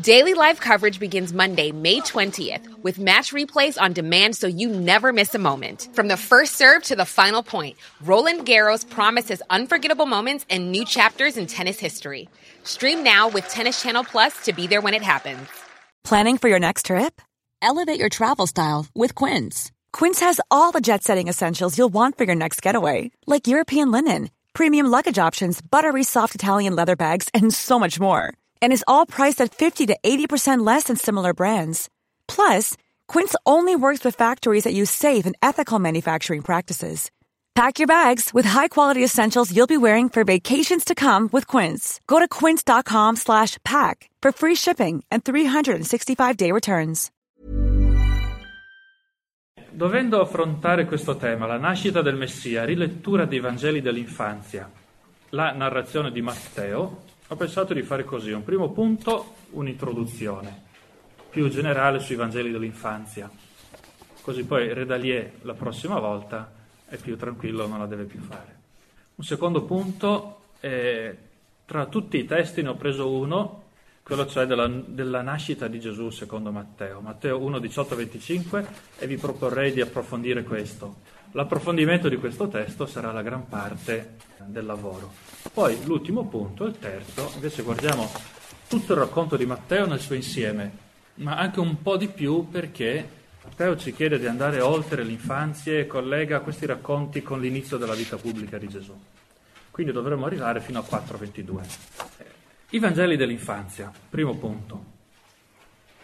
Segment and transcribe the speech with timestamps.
[0.00, 5.12] Daily live coverage begins Monday, May 20th, with match replays on demand so you never
[5.12, 5.88] miss a moment.
[5.92, 10.86] From the first serve to the final point, Roland Garros promises unforgettable moments and new
[10.86, 12.30] chapters in tennis history.
[12.64, 15.46] Stream now with Tennis Channel Plus to be there when it happens.
[16.02, 17.20] Planning for your next trip?
[17.60, 19.70] Elevate your travel style with Quince.
[19.92, 23.90] Quince has all the jet setting essentials you'll want for your next getaway, like European
[23.90, 28.32] linen, premium luggage options, buttery soft Italian leather bags, and so much more.
[28.62, 31.90] And is all priced at 50 to 80% less than similar brands.
[32.26, 37.10] Plus, Quince only works with factories that use safe and ethical manufacturing practices.
[37.54, 42.00] Pack your bags with high-quality essentials you'll be wearing for vacations to come with Quince.
[42.06, 47.10] Go to quince.com slash pack for free shipping and 365-day returns.
[49.72, 54.70] Dovendo affrontare questo tema, la nascita del Messia, rilettura dei Vangeli dell'infanzia,
[55.30, 57.02] la narrazione di Matteo,
[57.32, 58.32] ho pensato di fare così.
[58.32, 60.68] Un primo punto, un'introduzione
[61.30, 63.30] più generale sui Vangeli dell'infanzia.
[64.20, 66.50] Così poi Redalier la prossima volta
[66.86, 68.58] è più tranquillo, non la deve più fare.
[69.14, 71.16] Un secondo punto, eh,
[71.66, 73.62] tra tutti i testi ne ho preso uno,
[74.10, 78.66] quello cioè della, della, nascita di Gesù secondo Matteo, Matteo 1, 18, 25,
[78.98, 80.96] e vi proporrei di approfondire questo.
[81.30, 85.12] L'approfondimento di questo testo sarà la gran parte del lavoro.
[85.54, 88.10] Poi l'ultimo punto, il terzo, invece guardiamo
[88.66, 90.72] tutto il racconto di Matteo nel suo insieme,
[91.16, 93.08] ma anche un po' di più perché
[93.44, 98.16] Matteo ci chiede di andare oltre l'infanzia e collega questi racconti con l'inizio della vita
[98.16, 99.00] pubblica di Gesù.
[99.70, 102.19] Quindi dovremmo arrivare fino a 4.22.
[102.72, 104.84] I Vangeli dell'infanzia, primo punto.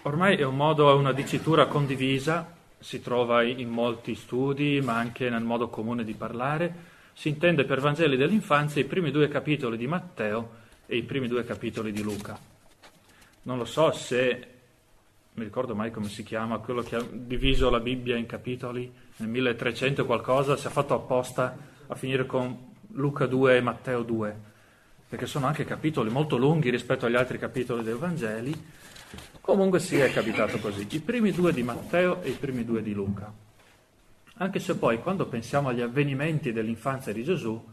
[0.02, 5.30] Ormai è un modo, è una dicitura condivisa, si trova in molti studi, ma anche
[5.30, 6.74] nel modo comune di parlare.
[7.12, 10.50] Si intende per Vangeli dell'infanzia i primi due capitoli di Matteo
[10.86, 12.36] e i primi due capitoli di Luca.
[13.42, 14.46] Non lo so se,
[15.34, 19.28] mi ricordo mai come si chiama, quello che ha diviso la Bibbia in capitoli nel
[19.28, 21.56] 1300 qualcosa, si è fatto apposta
[21.86, 24.54] a finire con Luca 2 e Matteo 2
[25.08, 28.64] perché sono anche capitoli molto lunghi rispetto agli altri capitoli dei Vangeli.
[29.40, 30.86] Comunque sì, è capitato così.
[30.90, 33.32] I primi due di Matteo e i primi due di Luca.
[34.38, 37.64] Anche se poi quando pensiamo agli avvenimenti dell'infanzia di Gesù,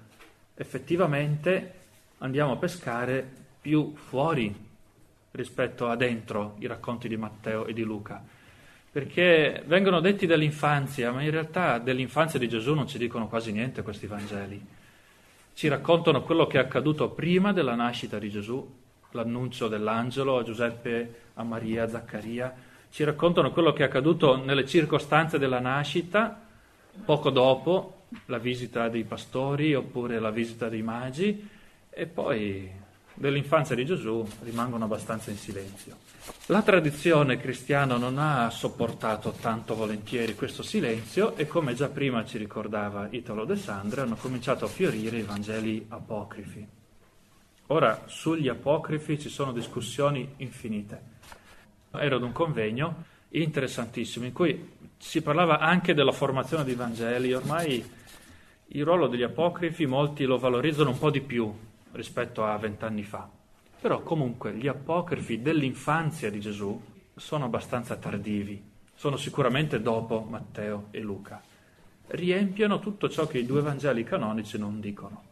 [0.54, 1.74] effettivamente
[2.20, 3.28] andiamo a pescare
[3.60, 4.56] più fuori
[5.32, 8.24] rispetto a dentro i racconti di Matteo e di Luca.
[8.92, 13.82] Perché vengono detti dell'infanzia, ma in realtà dell'infanzia di Gesù non ci dicono quasi niente
[13.82, 14.82] questi Vangeli
[15.54, 18.68] ci raccontano quello che è accaduto prima della nascita di Gesù,
[19.12, 22.54] l'annuncio dell'angelo a Giuseppe, a Maria, a Zaccaria,
[22.90, 26.42] ci raccontano quello che è accaduto nelle circostanze della nascita,
[27.06, 31.50] poco dopo la visita dei pastori oppure la visita dei magi
[31.90, 32.70] e poi
[33.16, 36.03] dell'infanzia di Gesù rimangono abbastanza in silenzio.
[36.48, 42.38] La tradizione cristiana non ha sopportato tanto volentieri questo silenzio e come già prima ci
[42.38, 46.66] ricordava Italo De Sandre hanno cominciato a fiorire i Vangeli apocrifi.
[47.68, 51.02] Ora sugli apocrifi ci sono discussioni infinite.
[51.92, 57.92] Ero ad un convegno interessantissimo in cui si parlava anche della formazione dei Vangeli, ormai
[58.68, 61.54] il ruolo degli apocrifi molti lo valorizzano un po' di più
[61.92, 63.30] rispetto a vent'anni fa.
[63.84, 66.82] Però comunque gli apocrifi dell'infanzia di Gesù
[67.14, 68.64] sono abbastanza tardivi,
[68.96, 71.44] sono sicuramente dopo Matteo e Luca.
[72.08, 75.24] Riempiono tutto ciò che i due Vangeli canonici non dicono.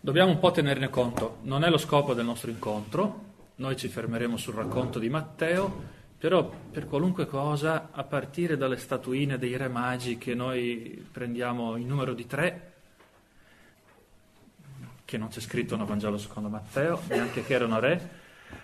[0.00, 3.20] Dobbiamo un po' tenerne conto, non è lo scopo del nostro incontro,
[3.54, 5.72] noi ci fermeremo sul racconto di Matteo,
[6.18, 11.86] però per qualunque cosa, a partire dalle statuine dei re magi che noi prendiamo in
[11.86, 12.75] numero di tre,
[15.06, 18.10] che non c'è scritto nel Vangelo secondo Matteo, neanche che erano re,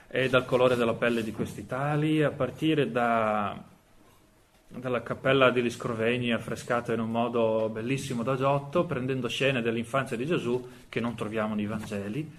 [0.09, 3.71] e dal colore della pelle di questi tali, a partire da
[4.81, 10.27] dalla cappella degli Scrovegni affrescata in un modo bellissimo da Giotto, prendendo scene dell'infanzia di
[10.27, 12.39] Gesù che non troviamo nei Vangeli,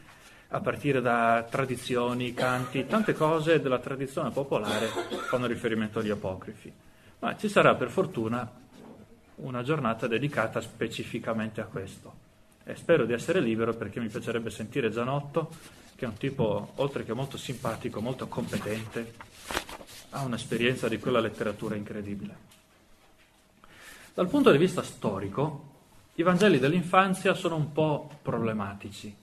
[0.50, 4.88] a partire da tradizioni, canti, tante cose della tradizione popolare
[5.30, 6.72] fanno riferimento agli apocrifi.
[7.20, 8.50] Ma ci sarà per fortuna
[9.36, 12.23] una giornata dedicata specificamente a questo.
[12.66, 15.50] E spero di essere libero perché mi piacerebbe sentire Gianotto,
[15.96, 19.14] che è un tipo, oltre che molto simpatico, molto competente,
[20.12, 22.52] ha un'esperienza di quella letteratura incredibile.
[24.14, 25.72] Dal punto di vista storico,
[26.16, 29.14] i Vangeli dell'infanzia sono un po' problematici.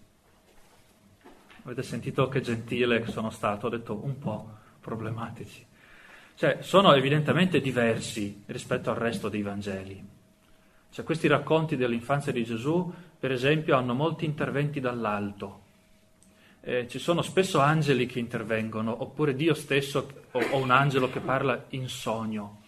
[1.63, 4.51] Avete sentito che gentile che sono stato, ho detto un po'
[4.81, 5.65] problematici.
[6.35, 10.03] Cioè, sono evidentemente diversi rispetto al resto dei Vangeli.
[10.91, 15.61] Cioè, questi racconti dell'infanzia di Gesù, per esempio, hanno molti interventi dall'alto.
[16.63, 21.21] Eh, ci sono spesso angeli che intervengono, oppure Dio stesso o, o un angelo che
[21.21, 22.63] parla in sogno.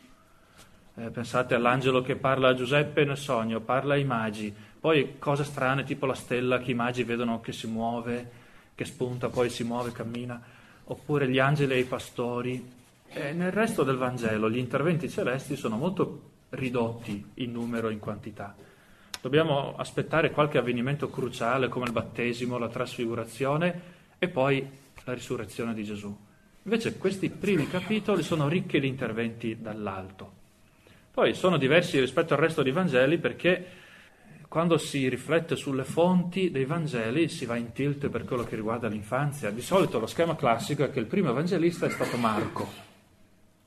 [0.94, 5.84] Eh, pensate all'angelo che parla a Giuseppe nel sogno, parla ai magi, poi cose strane
[5.84, 8.30] tipo la stella che i magi vedono che si muove,
[8.74, 10.38] che spunta, poi si muove, cammina,
[10.84, 12.70] oppure gli angeli e i pastori.
[13.08, 17.98] E nel resto del Vangelo gli interventi celesti sono molto ridotti in numero e in
[17.98, 18.54] quantità.
[19.22, 23.80] Dobbiamo aspettare qualche avvenimento cruciale come il battesimo, la trasfigurazione
[24.18, 24.68] e poi
[25.04, 26.12] la risurrezione di Gesù.
[26.64, 30.32] Invece questi primi capitoli sono ricchi di interventi dall'alto.
[31.12, 33.64] Poi sono diversi rispetto al resto dei Vangeli perché
[34.48, 38.88] quando si riflette sulle fonti dei Vangeli si va in tilt per quello che riguarda
[38.88, 39.50] l'infanzia.
[39.50, 42.68] Di solito lo schema classico è che il primo evangelista è stato Marco,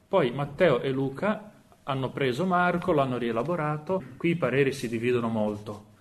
[0.10, 1.54] poi Matteo e Luca
[1.86, 5.94] hanno preso Marco, l'hanno rielaborato, qui i pareri si dividono molto.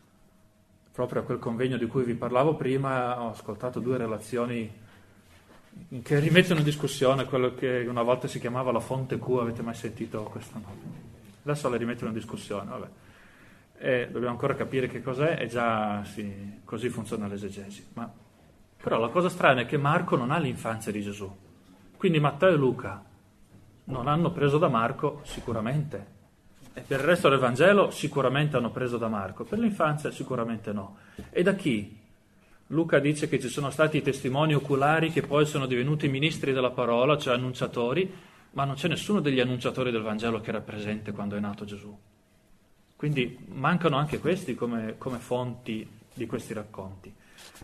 [0.93, 4.83] Proprio a quel convegno di cui vi parlavo prima ho ascoltato due relazioni
[6.03, 9.75] che rimettono in discussione quello che una volta si chiamava la fonte Q, avete mai
[9.75, 11.03] sentito questo nome?
[11.43, 12.89] Adesso la rimettono in discussione, vabbè
[13.79, 17.85] e dobbiamo ancora capire che cos'è e già sì, così funziona l'esegesi.
[17.95, 18.11] Ma,
[18.83, 21.31] però la cosa strana è che Marco non ha l'infanzia di Gesù,
[21.97, 23.05] quindi Matteo e Luca
[23.85, 26.13] non hanno preso da Marco sicuramente,
[26.73, 30.97] e per il resto del Vangelo sicuramente hanno preso da Marco, per l'infanzia sicuramente no.
[31.31, 32.03] E da chi?
[32.69, 37.19] Luca dice che ci sono stati testimoni oculari che poi sono divenuti ministri della parola,
[37.19, 38.13] cioè annunciatori,
[38.53, 41.97] ma non c'è nessuno degli annunciatori del Vangelo che era presente quando è nato Gesù.
[42.97, 47.13] Quindi mancano anche questi come, come fonti di questi racconti.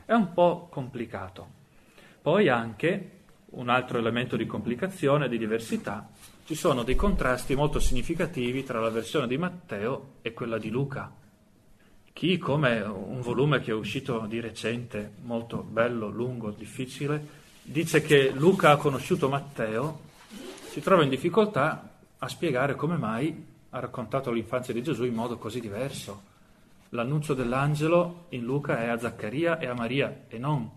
[0.05, 1.59] È un po' complicato.
[2.21, 3.20] Poi anche
[3.51, 6.09] un altro elemento di complicazione, di diversità,
[6.45, 11.13] ci sono dei contrasti molto significativi tra la versione di Matteo e quella di Luca.
[12.13, 17.25] Chi, come un volume che è uscito di recente, molto bello, lungo, difficile,
[17.63, 20.01] dice che Luca ha conosciuto Matteo,
[20.69, 21.89] si trova in difficoltà
[22.19, 26.29] a spiegare come mai ha raccontato l'infanzia di Gesù in modo così diverso.
[26.91, 30.69] L'annuncio dell'angelo in Luca è a Zaccaria e a Maria e non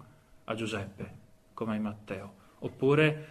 [0.43, 1.11] a Giuseppe,
[1.53, 2.41] come in Matteo.
[2.63, 3.27] Oppure,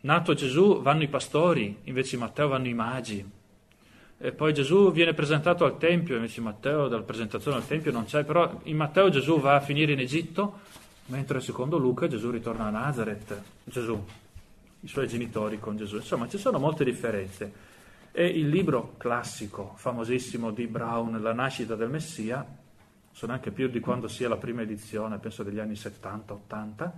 [0.00, 3.30] nato Gesù vanno i pastori, invece in Matteo vanno i magi.
[4.20, 8.04] E poi Gesù viene presentato al Tempio, invece in Matteo dalla presentazione al Tempio non
[8.04, 10.60] c'è, però in Matteo Gesù va a finire in Egitto,
[11.06, 14.04] mentre secondo Luca Gesù ritorna a Nazareth, Gesù,
[14.80, 15.96] i suoi genitori con Gesù.
[15.96, 17.66] Insomma, ci sono molte differenze.
[18.12, 22.46] E il libro classico, famosissimo di Brown, La nascita del Messia,
[23.12, 26.90] sono anche più di quando sia la prima edizione, penso degli anni 70-80,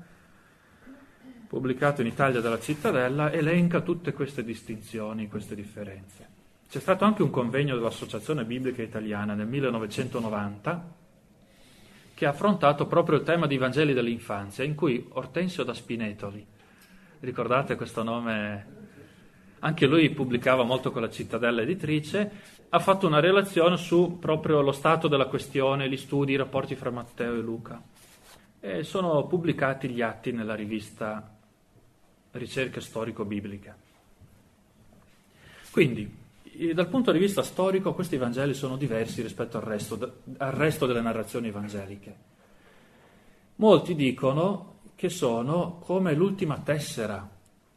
[1.50, 6.28] pubblicato in Italia dalla Cittadella, elenca tutte queste distinzioni, queste differenze.
[6.70, 10.94] C'è stato anche un convegno dell'Associazione Biblica Italiana nel 1990
[12.14, 16.46] che ha affrontato proprio il tema dei Vangeli dell'infanzia, in cui Ortensio da Spinetoli,
[17.18, 18.66] ricordate questo nome
[19.58, 22.30] anche lui pubblicava molto con la cittadella editrice,
[22.68, 26.92] ha fatto una relazione su proprio lo stato della questione, gli studi, i rapporti fra
[26.92, 27.82] Matteo e Luca.
[28.60, 31.38] E sono pubblicati gli atti nella rivista
[32.32, 33.74] Ricerche storico-bibliche.
[35.70, 36.18] Quindi,
[36.72, 41.00] dal punto di vista storico, questi Vangeli sono diversi rispetto al resto, al resto delle
[41.00, 42.28] narrazioni evangeliche.
[43.56, 47.28] Molti dicono che sono come l'ultima tessera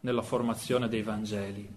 [0.01, 1.67] nella formazione dei Vangeli.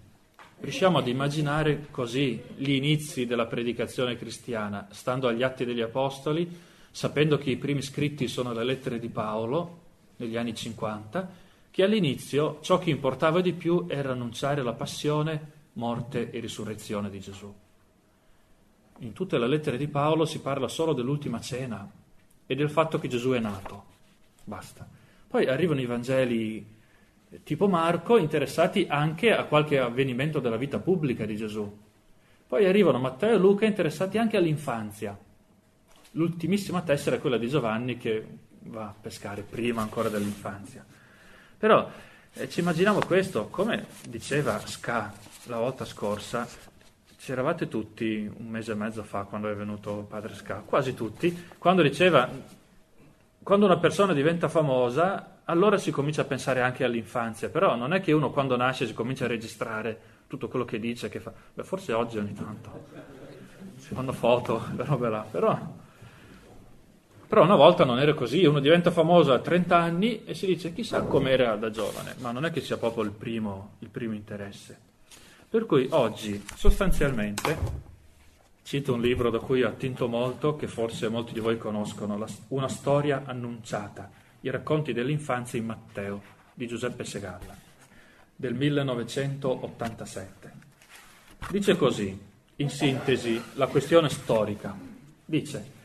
[0.59, 6.49] Riusciamo ad immaginare così gli inizi della predicazione cristiana, stando agli atti degli Apostoli,
[6.89, 9.81] sapendo che i primi scritti sono le lettere di Paolo
[10.17, 11.45] negli anni 50,
[11.77, 17.19] che all'inizio ciò che importava di più era annunciare la passione, morte e risurrezione di
[17.19, 17.53] Gesù.
[19.01, 21.87] In tutte le lettere di Paolo si parla solo dell'ultima cena
[22.47, 23.83] e del fatto che Gesù è nato.
[24.43, 24.89] Basta.
[25.27, 26.65] Poi arrivano i Vangeli
[27.43, 31.77] tipo Marco, interessati anche a qualche avvenimento della vita pubblica di Gesù.
[32.47, 35.15] Poi arrivano Matteo e Luca interessati anche all'infanzia.
[36.13, 38.25] L'ultimissima tessera è quella di Giovanni che
[38.61, 40.83] va a pescare prima ancora dell'infanzia.
[41.57, 41.89] Però
[42.33, 45.13] eh, ci immaginiamo questo, come diceva Ska
[45.45, 46.47] la volta scorsa,
[47.17, 51.81] c'eravate tutti un mese e mezzo fa quando è venuto padre Ska, quasi tutti, quando
[51.81, 52.29] diceva,
[53.41, 58.01] quando una persona diventa famosa, allora si comincia a pensare anche all'infanzia, però non è
[58.01, 61.63] che uno quando nasce si comincia a registrare tutto quello che dice, che fa, beh
[61.63, 62.85] forse oggi ogni tanto,
[63.77, 65.57] fanno foto, là, però,
[67.27, 70.73] però una volta non era così, uno diventa famoso a 30 anni e si dice
[70.73, 74.77] chissà com'era da giovane, ma non è che sia proprio il primo, il primo interesse.
[75.49, 77.85] Per cui oggi sostanzialmente
[78.67, 82.67] cito un libro da cui ho attinto molto, che forse molti di voi conoscono, Una
[82.67, 86.21] storia annunciata, i racconti dell'infanzia in Matteo
[86.53, 87.55] di Giuseppe Segalla,
[88.35, 90.51] del 1987.
[91.49, 92.19] Dice così,
[92.57, 94.75] in sintesi, la questione storica.
[95.23, 95.75] Dice,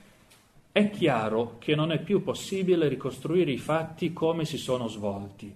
[0.72, 5.54] è chiaro che non è più possibile ricostruire i fatti come si sono svolti,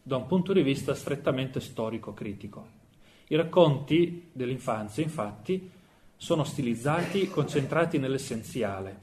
[0.00, 2.80] da un punto di vista strettamente storico-critico.
[3.26, 5.68] I racconti dell'infanzia, infatti,
[6.16, 8.96] sono stilizzati, concentrati nell'essenziale.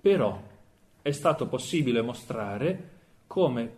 [0.00, 0.42] Però
[1.02, 2.90] è stato possibile mostrare
[3.28, 3.70] come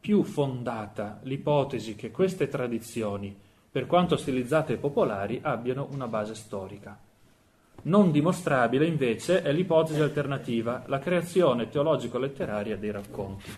[0.00, 3.36] più fondata l'ipotesi che queste tradizioni,
[3.70, 6.98] per quanto stilizzate e popolari, abbiano una base storica.
[7.82, 13.50] Non dimostrabile invece è l'ipotesi alternativa, la creazione teologico-letteraria dei racconti.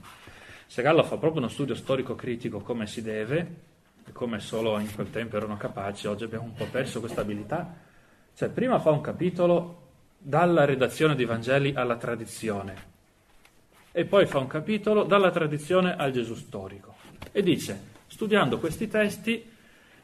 [0.66, 3.54] Segallo fa proprio uno studio storico-critico come si deve,
[4.12, 7.76] come solo in quel tempo erano capaci, oggi abbiamo un po' perso questa abilità.
[8.34, 9.84] Cioè, prima fa un capitolo
[10.18, 12.94] dalla redazione dei Vangeli alla tradizione
[13.92, 16.96] e poi fa un capitolo dalla tradizione al Gesù storico.
[17.32, 19.50] E dice, studiando questi testi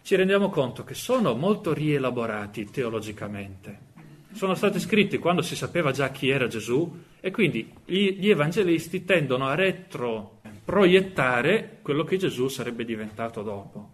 [0.00, 3.90] ci rendiamo conto che sono molto rielaborati teologicamente.
[4.32, 9.46] Sono stati scritti quando si sapeva già chi era Gesù e quindi gli, evangelisti tendono
[9.46, 13.90] a retro proiettare quello che Gesù sarebbe diventato dopo.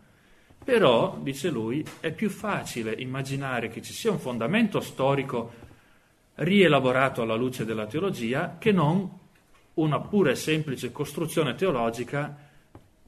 [0.64, 5.52] Però, dice lui, è più facile immaginare che ci sia un fondamento storico
[6.36, 9.10] rielaborato alla luce della teologia che non
[9.74, 12.36] una pura e semplice costruzione teologica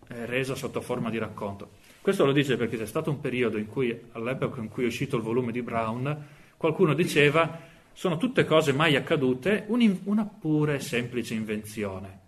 [0.08, 1.78] eh, resa sotto forma di racconto.
[2.00, 5.16] Questo lo dice perché c'è stato un periodo in cui, all'epoca in cui è uscito
[5.16, 11.32] il volume di Brown, qualcuno diceva sono tutte cose mai accadute, una pura e semplice
[11.32, 12.18] invenzione.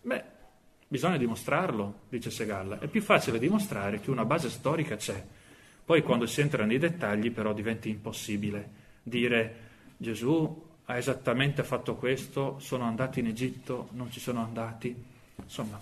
[0.00, 0.24] Beh,
[0.88, 2.78] Bisogna dimostrarlo, dice Segalla.
[2.78, 5.20] È più facile dimostrare che una base storica c'è.
[5.84, 9.64] Poi quando si entra nei dettagli però diventa impossibile dire
[9.96, 14.94] Gesù ha esattamente fatto questo, sono andati in Egitto, non ci sono andati.
[15.42, 15.80] Insomma,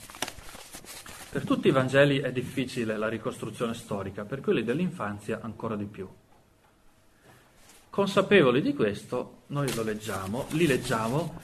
[1.30, 6.08] per tutti i Vangeli è difficile la ricostruzione storica, per quelli dell'infanzia ancora di più.
[7.94, 11.40] Consapevoli di questo, noi lo leggiamo, li leggiamo,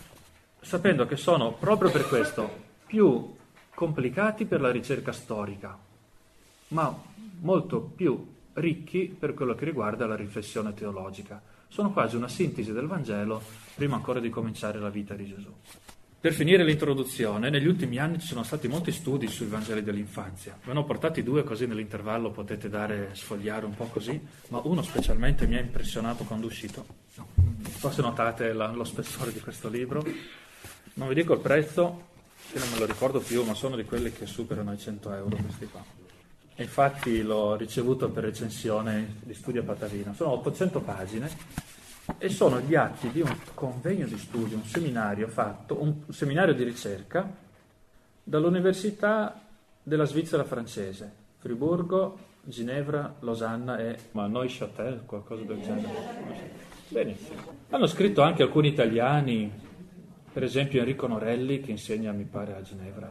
[0.61, 2.50] sapendo che sono proprio per questo
[2.87, 3.37] più
[3.73, 5.78] complicati per la ricerca storica,
[6.69, 7.02] ma
[7.42, 11.40] molto più ricchi per quello che riguarda la riflessione teologica.
[11.69, 13.40] Sono quasi una sintesi del Vangelo
[13.76, 15.54] prima ancora di cominciare la vita di Gesù.
[16.21, 20.55] Per finire l'introduzione, negli ultimi anni ci sono stati molti studi sui Vangeli dell'infanzia.
[20.62, 24.83] Ve ne ho portati due così nell'intervallo potete dare, sfogliare un po' così, ma uno
[24.83, 26.85] specialmente mi ha impressionato quando è uscito.
[27.15, 30.05] Non so se notate la, lo spessore di questo libro.
[30.93, 32.09] Non vi dico il prezzo,
[32.53, 35.37] che non me lo ricordo più, ma sono di quelli che superano i 100 euro
[35.37, 35.83] questi qua.
[36.55, 40.12] E infatti l'ho ricevuto per recensione di studio a Patavina.
[40.12, 41.31] Sono 800 pagine
[42.19, 46.64] e sono gli atti di un convegno di studio, un seminario fatto, un seminario di
[46.64, 47.29] ricerca
[48.23, 49.40] dall'Università
[49.83, 56.59] della Svizzera francese, Friburgo, Ginevra, Losanna e Neuchâtel, qualcosa del genere.
[56.88, 57.40] Benissimo.
[57.71, 59.50] Hanno scritto anche alcuni italiani,
[60.33, 63.11] per esempio Enrico Norelli che insegna mi pare a Ginevra,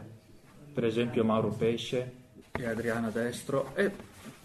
[0.73, 2.13] per esempio Mauro Pesce
[2.51, 3.91] e Adriana Destro, e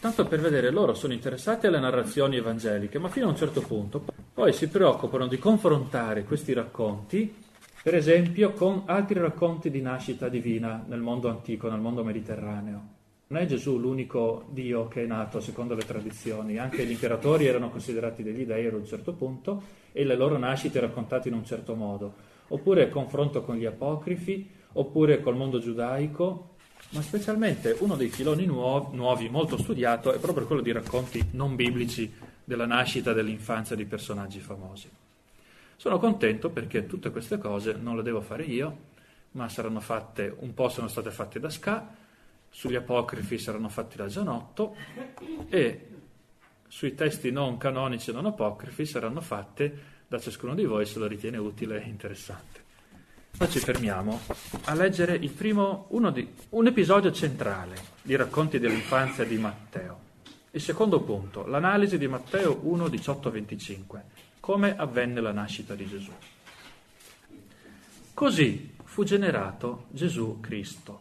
[0.01, 4.05] tanto per vedere loro sono interessati alle narrazioni evangeliche, ma fino a un certo punto
[4.35, 7.33] poi si preoccupano di confrontare questi racconti,
[7.83, 12.93] per esempio, con altri racconti di nascita divina nel mondo antico, nel mondo mediterraneo.
[13.29, 17.71] Non è Gesù l'unico Dio che è nato secondo le tradizioni, anche gli imperatori erano
[17.71, 19.63] considerati degli dei ad un certo punto
[19.93, 25.21] e le loro nascite raccontate in un certo modo oppure confronto con gli apocrifi, oppure
[25.21, 26.57] col mondo giudaico,
[26.91, 31.55] ma specialmente uno dei filoni nuovi, nuovi, molto studiato è proprio quello di racconti non
[31.55, 32.13] biblici
[32.45, 34.91] della nascita e dell'infanzia di personaggi famosi.
[35.77, 38.93] Sono contento perché tutte queste cose non le devo fare io,
[39.33, 42.03] ma saranno fatte, un po' sono state fatte da Ska,
[42.49, 44.77] sugli apocrifi saranno fatti da Gianotto
[45.49, 45.89] e
[46.69, 51.07] sui testi non canonici e non apocrifi saranno fatte da ciascuno di voi se lo
[51.07, 52.63] ritiene utile e interessante.
[53.37, 54.21] Ora ci fermiamo
[54.67, 60.04] a leggere primo, di, un episodio centrale di racconti dell'infanzia di Matteo.
[60.55, 64.03] Il secondo punto, l'analisi di Matteo 1, 18-25.
[64.39, 66.13] Come avvenne la nascita di Gesù.
[68.15, 71.01] Così fu generato Gesù Cristo.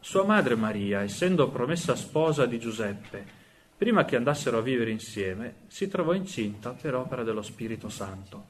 [0.00, 3.24] Sua madre Maria, essendo promessa sposa di Giuseppe,
[3.74, 8.44] prima che andassero a vivere insieme, si trovò incinta per opera dello Spirito Santo.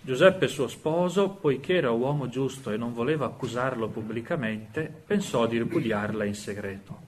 [0.00, 6.24] Giuseppe suo sposo, poiché era uomo giusto e non voleva accusarlo pubblicamente, pensò di ripudiarla
[6.24, 7.07] in segreto.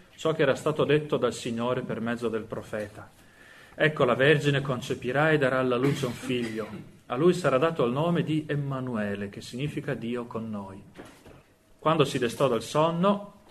[0.21, 3.09] ciò che era stato detto dal Signore per mezzo del profeta.
[3.73, 6.67] Ecco la Vergine concepirà e darà alla luce un figlio.
[7.07, 10.79] A lui sarà dato il nome di Emanuele, che significa Dio con noi.
[11.79, 13.45] Quando si destò dal sonno,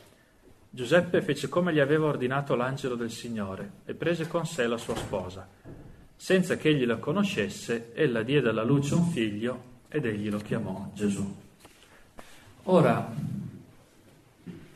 [0.71, 4.95] Giuseppe fece come gli aveva ordinato l'angelo del Signore e prese con sé la sua
[4.95, 5.49] sposa.
[6.15, 10.89] Senza che egli la conoscesse, ella diede alla luce un figlio ed egli lo chiamò
[10.95, 11.37] Gesù.
[12.63, 13.13] Ora,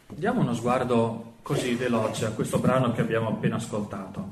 [0.08, 4.30] diamo uno sguardo così veloce a questo brano che abbiamo appena ascoltato.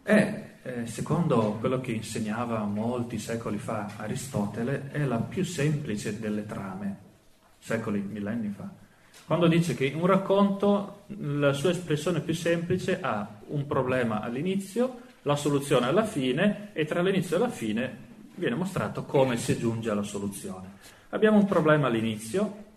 [0.00, 6.46] È, eh, secondo quello che insegnava molti secoli fa Aristotele, è la più semplice delle
[6.46, 6.96] trame,
[7.58, 8.70] secoli, millenni fa.
[9.26, 15.34] Quando dice che un racconto, la sua espressione più semplice ha un problema all'inizio, la
[15.34, 17.96] soluzione alla fine e tra l'inizio e la fine
[18.36, 20.78] viene mostrato come si giunge alla soluzione.
[21.08, 22.68] Abbiamo un problema all'inizio,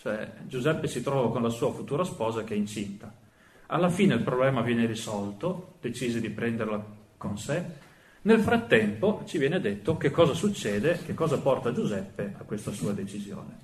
[0.00, 3.12] cioè, Giuseppe si trova con la sua futura sposa che è incinta.
[3.66, 6.82] Alla fine il problema viene risolto, decise di prenderla
[7.18, 7.62] con sé.
[8.22, 12.92] Nel frattempo ci viene detto che cosa succede, che cosa porta Giuseppe a questa sua
[12.92, 13.58] decisione.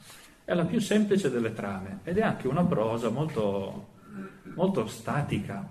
[0.45, 3.89] È la più semplice delle trame ed è anche una prosa molto,
[4.55, 5.67] molto statica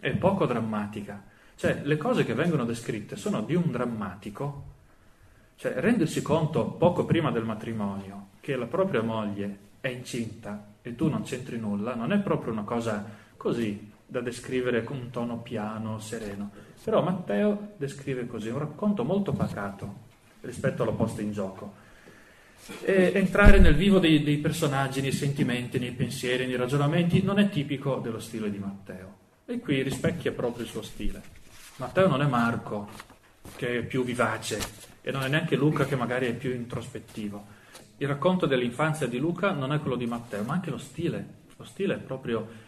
[0.00, 1.24] e poco drammatica.
[1.54, 4.64] Cioè, le cose che vengono descritte sono di un drammatico,
[5.56, 11.08] cioè rendersi conto poco prima del matrimonio che la propria moglie è incinta e tu
[11.08, 13.02] non c'entri nulla, non è proprio una cosa
[13.38, 16.50] così da descrivere con un tono piano, sereno.
[16.84, 20.02] Però Matteo descrive così, un racconto molto pacato
[20.42, 21.72] rispetto alla posta in gioco.
[22.82, 27.48] E entrare nel vivo dei, dei personaggi, nei sentimenti, nei pensieri, nei ragionamenti, non è
[27.48, 29.16] tipico dello stile di Matteo.
[29.46, 31.22] E qui rispecchia proprio il suo stile.
[31.76, 32.88] Matteo non è Marco,
[33.56, 34.58] che è più vivace,
[35.00, 37.53] e non è neanche Luca, che magari è più introspettivo
[38.04, 41.26] il racconto dell'infanzia di Luca non è quello di Matteo, ma anche lo stile.
[41.56, 42.62] Lo stile è proprio...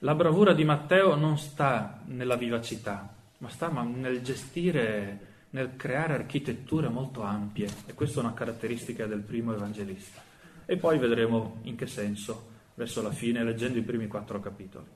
[0.00, 5.18] La bravura di Matteo non sta nella vivacità, ma sta nel gestire,
[5.50, 7.66] nel creare architetture molto ampie.
[7.86, 10.20] E questa è una caratteristica del primo evangelista.
[10.66, 14.86] E poi vedremo in che senso verso la fine, leggendo i primi quattro capitoli.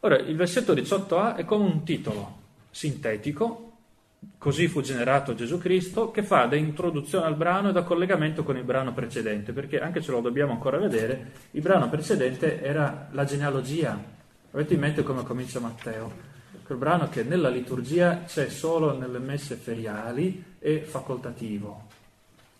[0.00, 3.63] Ora, il versetto 18a è come un titolo sintetico
[4.38, 8.56] Così fu generato Gesù Cristo, che fa da introduzione al brano e da collegamento con
[8.56, 13.24] il brano precedente, perché anche se lo dobbiamo ancora vedere, il brano precedente era la
[13.24, 13.98] genealogia.
[14.50, 16.32] Avete in mente come comincia Matteo?
[16.64, 21.88] Quel brano che nella liturgia c'è solo nelle messe feriali e facoltativo.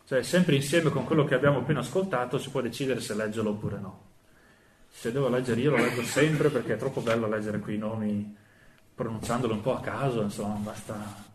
[0.07, 3.79] Cioè, sempre insieme con quello che abbiamo appena ascoltato, si può decidere se leggerlo oppure
[3.79, 4.03] no.
[4.90, 8.37] Se devo leggere io lo leggo sempre perché è troppo bello leggere quei nomi
[8.94, 11.33] pronunciandolo un po' a caso, insomma, basta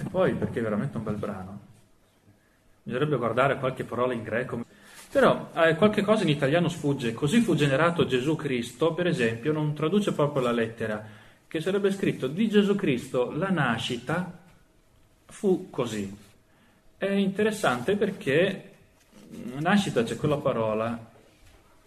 [0.00, 1.60] e poi perché è veramente un bel brano.
[2.82, 4.64] Bisognerebbe guardare qualche parola in greco.
[5.10, 7.12] Però eh, qualche cosa in italiano sfugge.
[7.12, 11.04] Così fu generato Gesù Cristo, per esempio, non traduce proprio la lettera,
[11.46, 14.38] che sarebbe scritto di Gesù Cristo la nascita
[15.26, 16.16] fu così.
[16.96, 18.70] È interessante perché
[19.58, 21.10] nascita c'è quella parola,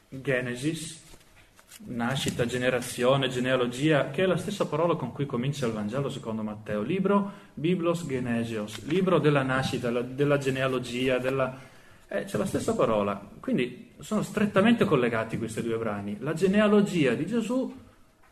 [0.09, 1.02] Genesis,
[1.85, 6.81] nascita, generazione, genealogia, che è la stessa parola con cui comincia il Vangelo secondo Matteo,
[6.81, 11.71] libro Biblos Genesios, libro della nascita, della genealogia, della...
[12.07, 16.17] Eh, c'è la stessa parola, quindi sono strettamente collegati questi due brani.
[16.19, 17.75] La genealogia di Gesù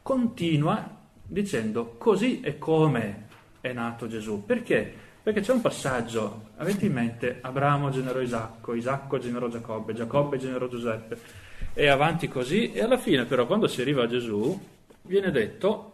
[0.01, 3.27] continua dicendo così e come
[3.59, 4.43] è nato Gesù.
[4.45, 4.93] Perché?
[5.23, 10.67] Perché c'è un passaggio, avete in mente, Abramo generò Isacco, Isacco generò Giacobbe, Giacobbe generò
[10.67, 14.59] Giuseppe e avanti così, e alla fine però quando si arriva a Gesù
[15.03, 15.91] viene detto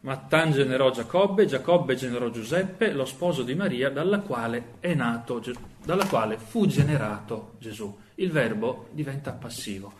[0.00, 5.42] Mattan generò Giacobbe, Giacobbe generò Giuseppe, lo sposo di Maria, dalla quale è nato,
[5.84, 7.92] dalla quale fu generato Gesù.
[8.14, 9.94] Il verbo diventa passivo.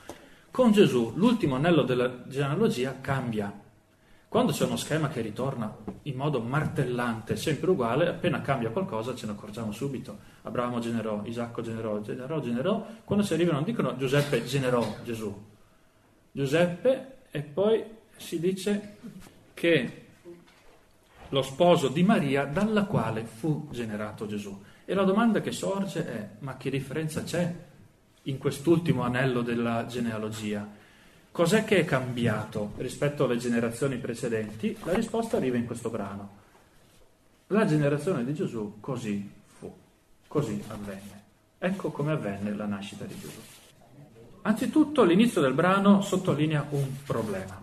[0.52, 3.52] Con Gesù l'ultimo anello della genealogia cambia.
[4.28, 9.26] Quando c'è uno schema che ritorna in modo martellante, sempre uguale, appena cambia qualcosa ce
[9.26, 10.18] ne accorgiamo subito.
[10.42, 12.86] Abramo generò, Isacco generò, generò, generò.
[13.04, 15.34] Quando si arriva non dicono Giuseppe generò Gesù.
[16.32, 17.84] Giuseppe e poi
[18.16, 18.96] si dice
[19.54, 20.04] che
[21.30, 24.60] lo sposo di Maria dalla quale fu generato Gesù.
[24.84, 27.54] E la domanda che sorge è, ma che differenza c'è
[28.22, 30.75] in quest'ultimo anello della genealogia?
[31.36, 34.74] Cos'è che è cambiato rispetto alle generazioni precedenti?
[34.84, 36.30] La risposta arriva in questo brano.
[37.48, 39.70] La generazione di Gesù così fu,
[40.28, 41.24] così avvenne.
[41.58, 43.38] Ecco come avvenne la nascita di Gesù.
[44.40, 47.62] Anzitutto l'inizio del brano sottolinea un problema.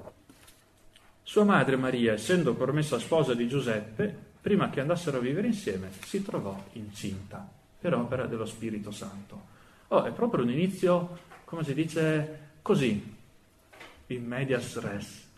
[1.23, 6.21] Sua madre Maria, essendo promessa sposa di Giuseppe, prima che andassero a vivere insieme, si
[6.21, 9.41] trovò incinta per opera dello Spirito Santo.
[9.87, 13.12] Oh, è proprio un inizio, come si dice, così,
[14.07, 15.31] in medias res.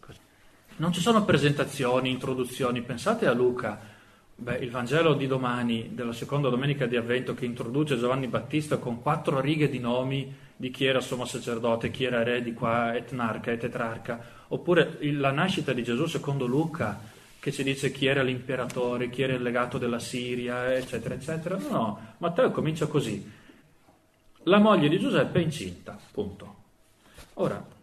[0.78, 2.82] Non ci sono presentazioni, introduzioni.
[2.82, 3.80] Pensate a Luca,
[4.36, 9.02] beh, il Vangelo di domani, della seconda domenica di Avvento, che introduce Giovanni Battista con
[9.02, 13.52] quattro righe di nomi di chi era sommo sacerdote, chi era re di qua, etnarca
[13.52, 17.00] e tetrarca, oppure la nascita di Gesù secondo Luca,
[17.40, 21.58] che ci dice chi era l'imperatore, chi era il legato della Siria, eccetera, eccetera.
[21.58, 23.32] No, no, Matteo comincia così.
[24.44, 26.64] La moglie di Giuseppe è incinta, punto.
[27.36, 27.75] Ora,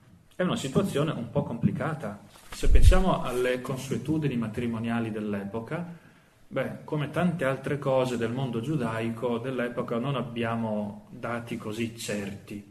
[0.42, 2.20] è una situazione un po' complicata.
[2.50, 6.10] Se pensiamo alle consuetudini matrimoniali dell'epoca,
[6.52, 12.62] Beh, come tante altre cose del mondo giudaico dell'epoca non abbiamo dati così certi,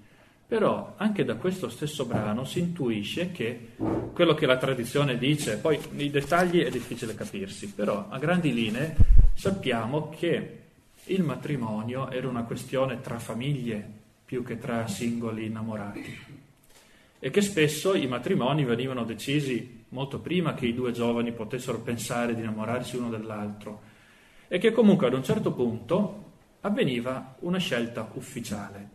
[0.45, 3.69] però anche da questo stesso brano si intuisce che
[4.13, 8.95] quello che la tradizione dice, poi nei dettagli è difficile capirsi, però a grandi linee
[9.33, 10.59] sappiamo che
[11.05, 13.83] il matrimonio era una questione tra famiglie
[14.23, 16.30] più che tra singoli innamorati
[17.23, 22.33] e che spesso i matrimoni venivano decisi molto prima che i due giovani potessero pensare
[22.33, 23.81] di innamorarsi uno dell'altro,
[24.47, 26.29] e che comunque ad un certo punto
[26.61, 28.89] avveniva una scelta ufficiale,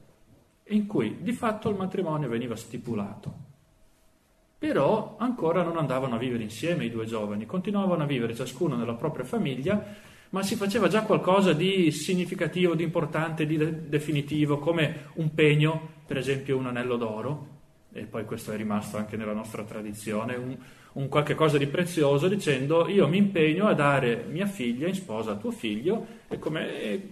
[0.71, 3.45] in cui di fatto il matrimonio veniva stipulato.
[4.59, 8.95] Però ancora non andavano a vivere insieme i due giovani, continuavano a vivere ciascuno nella
[8.95, 9.95] propria famiglia,
[10.31, 15.91] ma si faceva già qualcosa di significativo, di importante, di de- definitivo, come un pegno,
[16.05, 17.55] per esempio un anello d'oro,
[17.97, 20.57] e poi questo è rimasto anche nella nostra tradizione, un,
[20.93, 25.33] un qualche cosa di prezioso dicendo io mi impegno a dare mia figlia in sposa
[25.33, 27.09] a tuo figlio e, e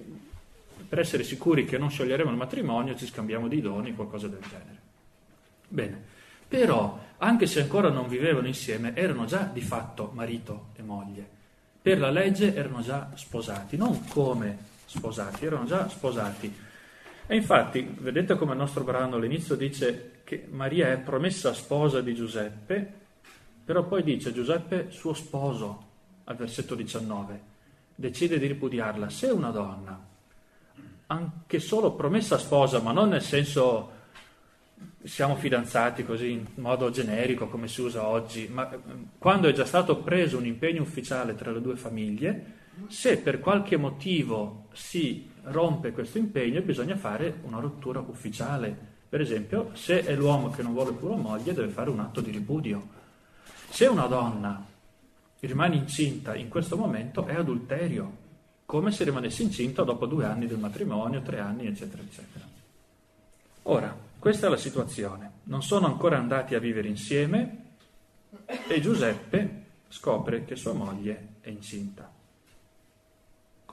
[0.86, 4.82] per essere sicuri che non scioglieremo il matrimonio ci scambiamo di doni, qualcosa del genere.
[5.66, 6.02] Bene,
[6.46, 11.26] però anche se ancora non vivevano insieme erano già di fatto marito e moglie.
[11.80, 16.54] Per la legge erano già sposati, non come sposati, erano già sposati.
[17.26, 22.14] E infatti, vedete come il nostro brano all'inizio dice che Maria è promessa sposa di
[22.14, 22.92] Giuseppe,
[23.64, 25.92] però poi dice Giuseppe, suo sposo,
[26.24, 27.40] al versetto 19,
[27.94, 29.08] decide di ripudiarla.
[29.10, 30.12] Se una donna,
[31.06, 33.92] anche solo promessa sposa, ma non nel senso
[35.02, 38.68] siamo fidanzati così in modo generico come si usa oggi, ma
[39.18, 43.76] quando è già stato preso un impegno ufficiale tra le due famiglie, se per qualche
[43.76, 48.92] motivo si rompe questo impegno bisogna fare una rottura ufficiale.
[49.14, 52.32] Per esempio, se è l'uomo che non vuole la moglie deve fare un atto di
[52.32, 52.84] ripudio
[53.68, 54.66] se una donna
[55.38, 58.16] rimane incinta in questo momento è adulterio,
[58.66, 62.44] come se rimanesse incinta dopo due anni del matrimonio, tre anni, eccetera, eccetera.
[63.62, 65.30] Ora, questa è la situazione.
[65.44, 67.76] Non sono ancora andati a vivere insieme
[68.66, 72.13] e Giuseppe scopre che sua moglie è incinta.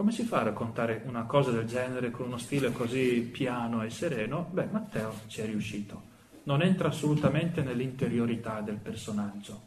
[0.01, 3.91] Come si fa a raccontare una cosa del genere con uno stile così piano e
[3.91, 4.47] sereno?
[4.49, 6.01] Beh, Matteo ci è riuscito.
[6.45, 9.61] Non entra assolutamente nell'interiorità del personaggio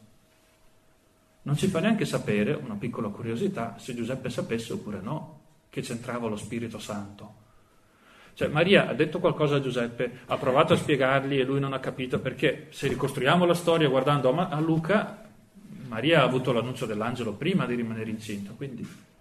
[1.43, 6.27] non ci fa neanche sapere, una piccola curiosità, se Giuseppe sapesse oppure no, che c'entrava
[6.27, 7.33] lo Spirito Santo.
[8.33, 11.79] Cioè Maria ha detto qualcosa a Giuseppe, ha provato a spiegargli e lui non ha
[11.79, 15.23] capito perché se ricostruiamo la storia guardando a Luca,
[15.87, 19.13] Maria ha avuto l'annuncio dell'angelo prima di rimanere incinta, quindi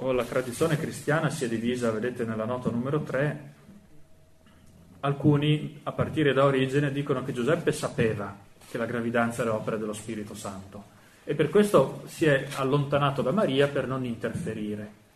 [0.00, 3.54] o la tradizione cristiana si è divisa, vedete nella nota numero 3,
[5.00, 8.36] alcuni a partire da origine dicono che Giuseppe sapeva
[8.68, 13.32] che la gravidanza era opera dello Spirito Santo e per questo si è allontanato da
[13.32, 15.06] Maria per non interferire.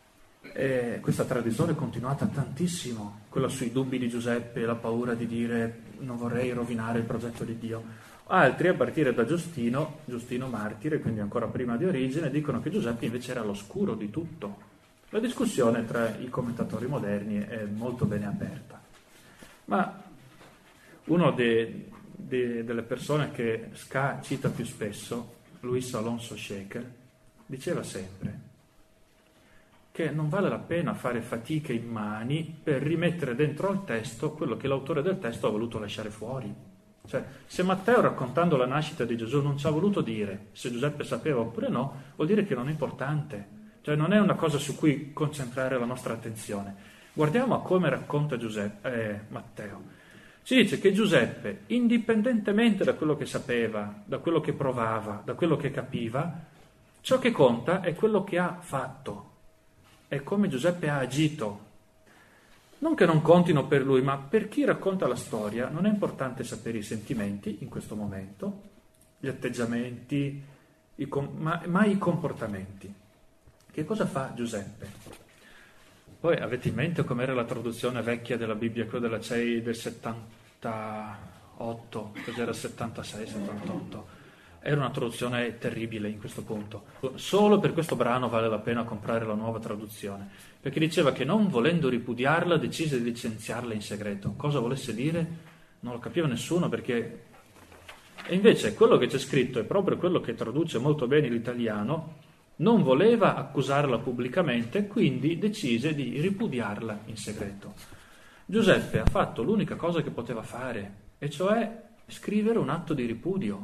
[0.52, 5.80] E questa tradizione è continuata tantissimo, quella sui dubbi di Giuseppe, la paura di dire
[6.00, 7.82] non vorrei rovinare il progetto di Dio.
[8.26, 13.06] Altri, a partire da Giustino, Giustino martire, quindi ancora prima di origine, dicono che Giuseppe
[13.06, 14.70] invece era all'oscuro di tutto.
[15.12, 18.80] La discussione tra i commentatori moderni è molto bene aperta.
[19.66, 20.02] Ma
[21.04, 26.90] una delle persone che Ska cita più spesso, Luis Alonso Shaker,
[27.44, 28.40] diceva sempre
[29.90, 34.66] che non vale la pena fare fatiche immani per rimettere dentro al testo quello che
[34.66, 36.50] l'autore del testo ha voluto lasciare fuori.
[37.06, 41.04] Cioè, se Matteo raccontando la nascita di Gesù non ci ha voluto dire se Giuseppe
[41.04, 43.60] sapeva oppure no, vuol dire che non è importante.
[43.82, 46.74] Cioè, non è una cosa su cui concentrare la nostra attenzione.
[47.12, 49.82] Guardiamo a come racconta Giuseppe, eh, Matteo.
[50.42, 55.56] Ci dice che Giuseppe, indipendentemente da quello che sapeva, da quello che provava, da quello
[55.56, 56.44] che capiva,
[57.00, 59.30] ciò che conta è quello che ha fatto
[60.12, 61.70] è come Giuseppe ha agito.
[62.80, 66.44] Non che non contino per lui, ma per chi racconta la storia non è importante
[66.44, 68.60] sapere i sentimenti in questo momento,
[69.18, 70.42] gli atteggiamenti,
[70.96, 72.92] i com- ma, ma i comportamenti.
[73.72, 74.86] Che cosa fa Giuseppe?
[76.20, 82.12] Poi avete in mente com'era la traduzione vecchia della Bibbia, quella della CEI del 78,
[82.22, 84.06] cos'era 76, 78?
[84.60, 86.84] Era una traduzione terribile in questo punto.
[87.14, 90.28] Solo per questo brano vale la pena comprare la nuova traduzione,
[90.60, 94.34] perché diceva che non volendo ripudiarla decise di licenziarla in segreto.
[94.36, 95.26] Cosa volesse dire?
[95.80, 97.22] Non lo capiva nessuno perché...
[98.26, 102.28] E invece quello che c'è scritto è proprio quello che traduce molto bene l'italiano,
[102.62, 107.74] non voleva accusarla pubblicamente, quindi decise di ripudiarla in segreto.
[108.46, 113.60] Giuseppe ha fatto l'unica cosa che poteva fare, e cioè scrivere un atto di ripudio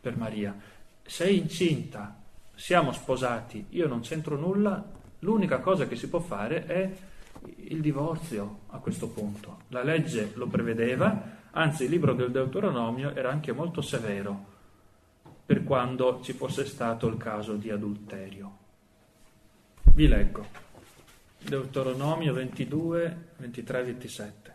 [0.00, 0.56] per Maria.
[1.02, 2.16] Sei incinta,
[2.54, 4.84] siamo sposati, io non c'entro nulla,
[5.20, 6.96] l'unica cosa che si può fare è
[7.68, 9.62] il divorzio a questo punto.
[9.68, 14.54] La legge lo prevedeva, anzi il libro del Deuteronomio era anche molto severo
[15.46, 18.58] per quando ci fosse stato il caso di adulterio.
[19.94, 20.44] Vi leggo.
[21.38, 24.52] Deuteronomio 22, 23, 27.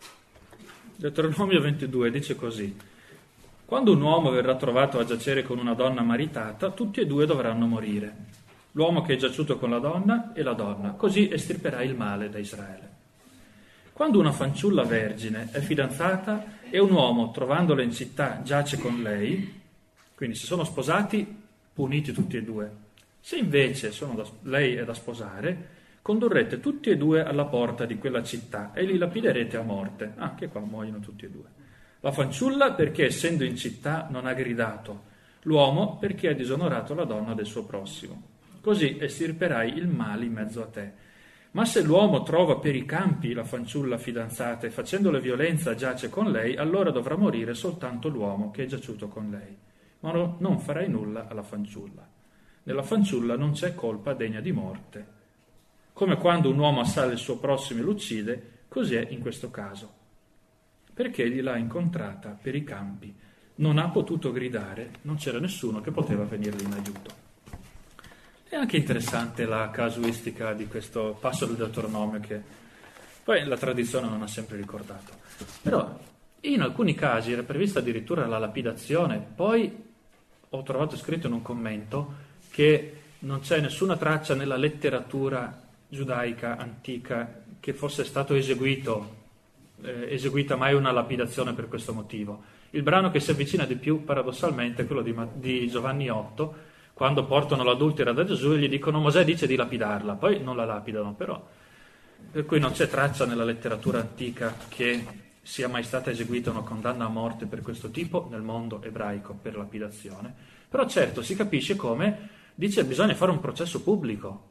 [0.98, 2.78] Deuteronomio 22 dice così.
[3.66, 7.66] Quando un uomo verrà trovato a giacere con una donna maritata, tutti e due dovranno
[7.66, 8.16] morire.
[8.74, 12.38] L'uomo che è giaciuto con la donna e la donna, così estirperà il male da
[12.38, 12.90] Israele.
[13.94, 19.61] Quando una fanciulla vergine è fidanzata e un uomo, trovandola in città, giace con lei,
[20.22, 21.26] quindi se sono sposati,
[21.74, 22.72] puniti tutti e due.
[23.20, 25.70] Se invece da, lei è da sposare,
[26.04, 30.14] condurrete tutti e due alla porta di quella città e li lapiderete a morte.
[30.18, 31.46] Anche qua muoiono tutti e due.
[32.02, 35.06] La fanciulla perché essendo in città non ha gridato,
[35.42, 38.22] l'uomo perché ha disonorato la donna del suo prossimo.
[38.62, 40.92] Così estirperai il male in mezzo a te.
[41.54, 46.30] Ma se l'uomo trova per i campi la fanciulla fidanzata e facendole violenza giace con
[46.30, 49.70] lei, allora dovrà morire soltanto l'uomo che è giaciuto con lei.
[50.02, 52.08] Ma no, non farai nulla alla fanciulla.
[52.64, 55.20] Nella fanciulla non c'è colpa degna di morte.
[55.94, 59.50] Come quando un uomo assale il suo prossimo e lo uccide, così è in questo
[59.50, 60.00] caso
[60.94, 63.14] perché egli l'ha incontrata per i campi.
[63.56, 67.30] Non ha potuto gridare, non c'era nessuno che poteva venirgli in aiuto.
[68.48, 72.42] È anche interessante la casuistica di questo passo del Deuteronomio che
[73.24, 75.14] poi la tradizione non ha sempre ricordato.
[75.62, 75.98] Però
[76.42, 79.91] in alcuni casi era prevista addirittura la lapidazione, poi
[80.54, 82.14] ho trovato scritto in un commento
[82.50, 89.20] che non c'è nessuna traccia nella letteratura giudaica antica che fosse stato eseguito
[89.84, 92.44] eh, eseguita mai una lapidazione per questo motivo.
[92.72, 96.56] Il brano che si avvicina di più, paradossalmente, è quello di, di Giovanni 8,
[96.94, 100.66] quando portano l'adultera da Gesù e gli dicono Mosè dice di lapidarla, poi non la
[100.66, 101.44] lapidano però.
[102.32, 105.04] Per cui non c'è traccia nella letteratura antica che
[105.42, 109.58] sia mai stata eseguita una condanna a morte per questo tipo nel mondo ebraico per
[109.58, 110.34] lapidazione.
[110.70, 114.50] Però certo si capisce come dice bisogna fare un processo pubblico,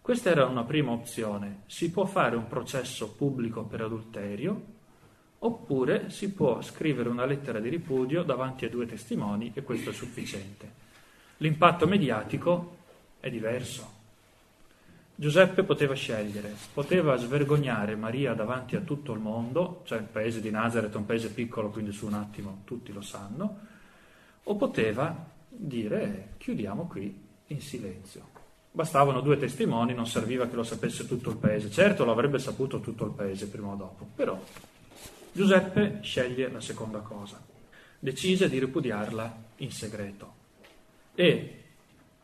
[0.00, 1.62] questa era una prima opzione.
[1.66, 4.78] Si può fare un processo pubblico per adulterio
[5.38, 9.92] oppure si può scrivere una lettera di ripudio davanti a due testimoni e questo è
[9.92, 10.78] sufficiente.
[11.38, 12.76] L'impatto mediatico
[13.20, 13.98] è diverso.
[15.20, 20.50] Giuseppe poteva scegliere, poteva svergognare Maria davanti a tutto il mondo, cioè il paese di
[20.50, 23.58] Nazareth è un paese piccolo, quindi su un attimo tutti lo sanno,
[24.42, 25.14] o poteva
[25.46, 28.28] dire chiudiamo qui in silenzio.
[28.70, 31.70] Bastavano due testimoni, non serviva che lo sapesse tutto il paese.
[31.70, 34.42] Certo lo avrebbe saputo tutto il paese prima o dopo, però
[35.32, 37.38] Giuseppe sceglie la seconda cosa.
[37.98, 40.32] Decise di ripudiarla in segreto.
[41.14, 41.62] E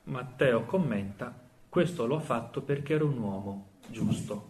[0.05, 1.45] Matteo commenta,
[1.77, 4.49] questo lo ha fatto perché era un uomo giusto.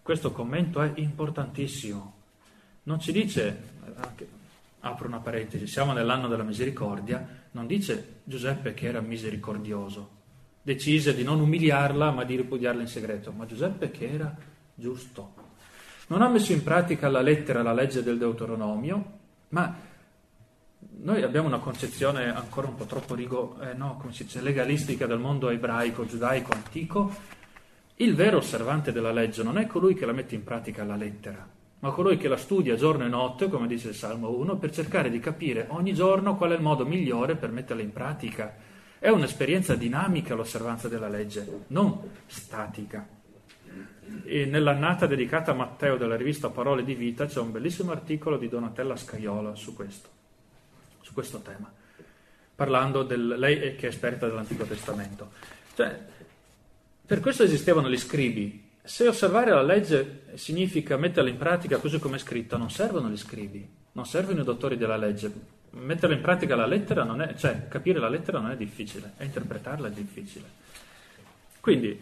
[0.00, 2.14] Questo commento è importantissimo.
[2.84, 3.60] Non ci dice,
[3.96, 4.28] anche,
[4.78, 10.08] apro una parentesi, siamo nell'anno della misericordia, non dice Giuseppe che era misericordioso,
[10.62, 14.32] decise di non umiliarla ma di ripudiarla in segreto, ma Giuseppe che era
[14.72, 15.34] giusto.
[16.06, 19.76] Non ha messo in pratica la lettera, la legge del Deuteronomio, ma
[21.02, 25.48] noi abbiamo una concezione ancora un po' troppo rigo, eh, no, dice, legalistica del mondo
[25.48, 27.14] ebraico, giudaico, antico.
[27.96, 31.46] Il vero osservante della legge non è colui che la mette in pratica alla lettera,
[31.78, 35.08] ma colui che la studia giorno e notte, come dice il Salmo 1, per cercare
[35.08, 38.54] di capire ogni giorno qual è il modo migliore per metterla in pratica.
[38.98, 43.08] È un'esperienza dinamica l'osservanza della legge, non statica.
[44.24, 48.48] E nell'annata dedicata a Matteo della rivista Parole di Vita c'è un bellissimo articolo di
[48.48, 50.18] Donatella Scaiola su questo
[51.20, 51.70] questo tema,
[52.54, 55.30] parlando del, lei che è esperta dell'Antico Testamento.
[55.74, 55.98] Cioè,
[57.04, 58.68] per questo esistevano gli scribi.
[58.82, 63.18] Se osservare la legge significa metterla in pratica così come è scritta, non servono gli
[63.18, 65.30] scribi, non servono i dottori della legge.
[65.72, 69.24] Metterla in pratica la lettera non è, cioè capire la lettera non è difficile, è
[69.24, 70.46] interpretarla è difficile.
[71.60, 72.00] Quindi,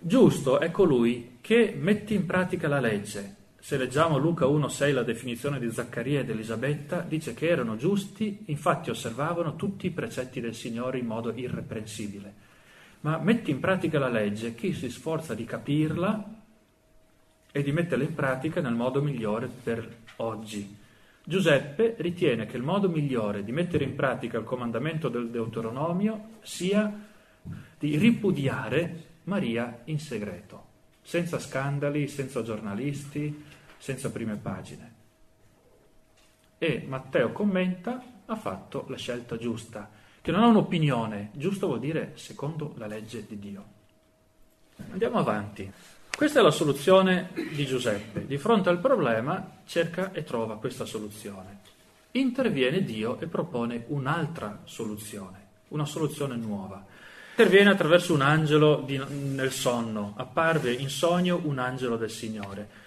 [0.00, 5.60] giusto è colui che mette in pratica la legge, se leggiamo Luca 1,6 la definizione
[5.60, 10.98] di Zaccaria ed Elisabetta, dice che erano giusti, infatti osservavano tutti i precetti del Signore
[10.98, 12.34] in modo irreprensibile.
[13.02, 16.40] Ma metti in pratica la legge chi si sforza di capirla
[17.52, 20.76] e di metterla in pratica nel modo migliore per oggi.
[21.22, 26.92] Giuseppe ritiene che il modo migliore di mettere in pratica il comandamento del Deuteronomio sia
[27.78, 30.70] di ripudiare Maria in segreto,
[31.02, 33.44] senza scandali, senza giornalisti,
[33.76, 34.94] senza prime pagine.
[36.58, 42.12] E Matteo commenta, ha fatto la scelta giusta, che non ha un'opinione, giusto vuol dire
[42.14, 43.64] secondo la legge di Dio.
[44.92, 45.70] Andiamo avanti.
[46.14, 48.26] Questa è la soluzione di Giuseppe.
[48.26, 51.60] Di fronte al problema cerca e trova questa soluzione.
[52.12, 56.84] Interviene Dio e propone un'altra soluzione, una soluzione nuova.
[57.32, 60.14] Interviene attraverso un angelo di, nel sonno.
[60.16, 62.80] Apparve in sogno un angelo del Signore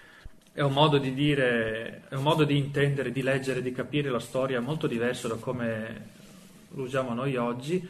[0.55, 4.21] è un modo di dire, è un modo di intendere, di leggere, di capire la
[4.21, 6.11] storia molto diverso da come
[6.69, 7.85] lo usiamo noi oggi.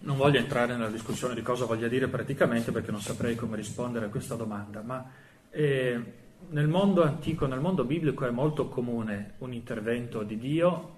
[0.00, 4.06] Non voglio entrare nella discussione di cosa voglia dire praticamente perché non saprei come rispondere
[4.06, 5.08] a questa domanda, ma
[5.50, 6.02] eh,
[6.48, 10.96] nel mondo antico, nel mondo biblico è molto comune un intervento di Dio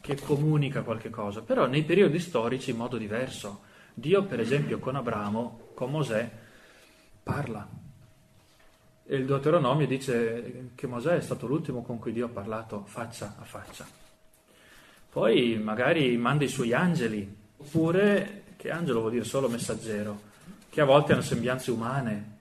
[0.00, 3.72] che comunica qualche cosa, però nei periodi storici in modo diverso.
[3.94, 6.28] Dio, per esempio, con Abramo, con Mosè,
[7.22, 7.66] parla,
[9.06, 13.36] e il Deuteronomio dice che Mosè è stato l'ultimo con cui Dio ha parlato faccia
[13.38, 13.86] a faccia.
[15.10, 20.32] Poi magari manda i suoi angeli, oppure, che angelo vuol dire solo messaggero,
[20.70, 22.32] che a volte hanno sembianze umane,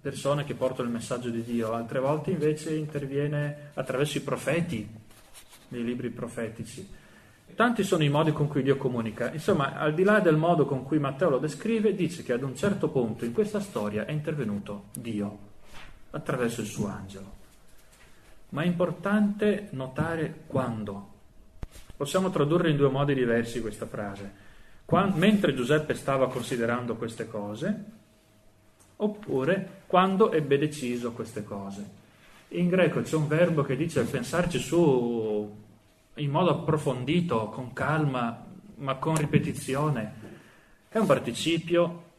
[0.00, 4.88] persone che portano il messaggio di Dio, altre volte invece interviene attraverso i profeti,
[5.68, 7.00] nei libri profetici.
[7.54, 9.32] Tanti sono i modi con cui Dio comunica.
[9.32, 12.56] Insomma, al di là del modo con cui Matteo lo descrive, dice che ad un
[12.56, 15.38] certo punto in questa storia è intervenuto Dio
[16.10, 17.40] attraverso il suo angelo.
[18.50, 21.10] Ma è importante notare quando.
[21.96, 24.50] Possiamo tradurre in due modi diversi questa frase.
[24.84, 27.84] Quando, mentre Giuseppe stava considerando queste cose,
[28.96, 32.00] oppure quando ebbe deciso queste cose.
[32.48, 35.60] In greco c'è un verbo che dice pensarci su
[36.16, 38.44] in modo approfondito, con calma,
[38.76, 40.30] ma con ripetizione.
[40.88, 42.10] È un participio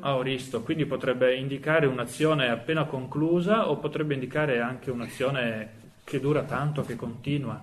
[0.00, 6.82] aoristo, quindi potrebbe indicare un'azione appena conclusa o potrebbe indicare anche un'azione che dura tanto,
[6.82, 7.62] che continua.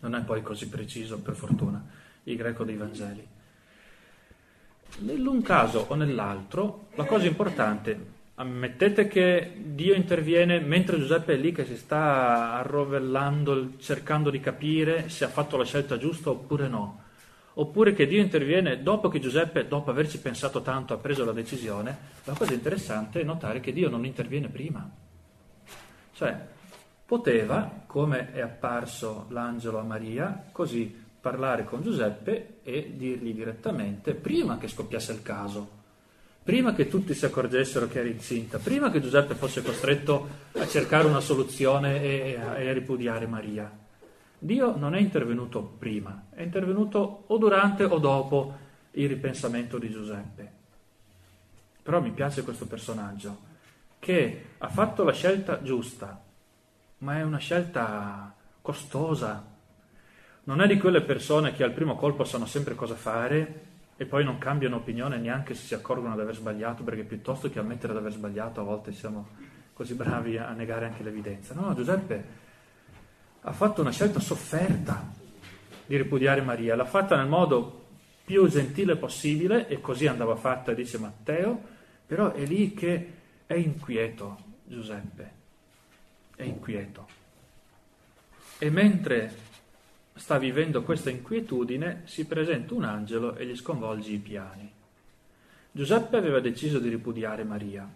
[0.00, 1.84] Non è poi così preciso, per fortuna,
[2.24, 3.26] il greco dei Vangeli.
[4.98, 11.52] Nell'un caso o nell'altro, la cosa importante, ammettete che Dio interviene mentre Giuseppe è lì
[11.52, 17.02] che si sta arrovellando, cercando di capire se ha fatto la scelta giusta oppure no
[17.54, 21.96] oppure che Dio interviene dopo che Giuseppe, dopo averci pensato tanto, ha preso la decisione,
[22.24, 24.88] la cosa interessante è notare che Dio non interviene prima.
[26.12, 26.36] Cioè,
[27.04, 34.58] poteva, come è apparso l'angelo a Maria, così parlare con Giuseppe e dirgli direttamente, prima
[34.58, 35.73] che scoppiasse il caso,
[36.44, 41.08] prima che tutti si accorgessero che era incinta, prima che Giuseppe fosse costretto a cercare
[41.08, 43.70] una soluzione e a, e a ripudiare Maria.
[44.38, 48.56] Dio non è intervenuto prima, è intervenuto o durante o dopo
[48.92, 50.52] il ripensamento di Giuseppe.
[51.82, 53.52] Però mi piace questo personaggio,
[53.98, 56.22] che ha fatto la scelta giusta,
[56.98, 59.52] ma è una scelta costosa.
[60.44, 63.63] Non è di quelle persone che al primo colpo sanno sempre cosa fare
[63.96, 67.58] e poi non cambiano opinione neanche se si accorgono di aver sbagliato, perché piuttosto che
[67.58, 69.28] ammettere di aver sbagliato a volte siamo
[69.72, 71.54] così bravi a negare anche l'evidenza.
[71.54, 72.24] No, Giuseppe
[73.42, 75.12] ha fatto una scelta sofferta
[75.86, 77.82] di ripudiare Maria, l'ha fatta nel modo
[78.24, 81.62] più gentile possibile e così andava fatta, dice Matteo,
[82.06, 83.12] però è lì che
[83.46, 85.30] è inquieto Giuseppe,
[86.36, 87.06] è inquieto.
[88.58, 89.43] E mentre
[90.14, 94.72] sta vivendo questa inquietudine, si presenta un angelo e gli sconvolge i piani.
[95.70, 97.88] Giuseppe aveva deciso di ripudiare Maria.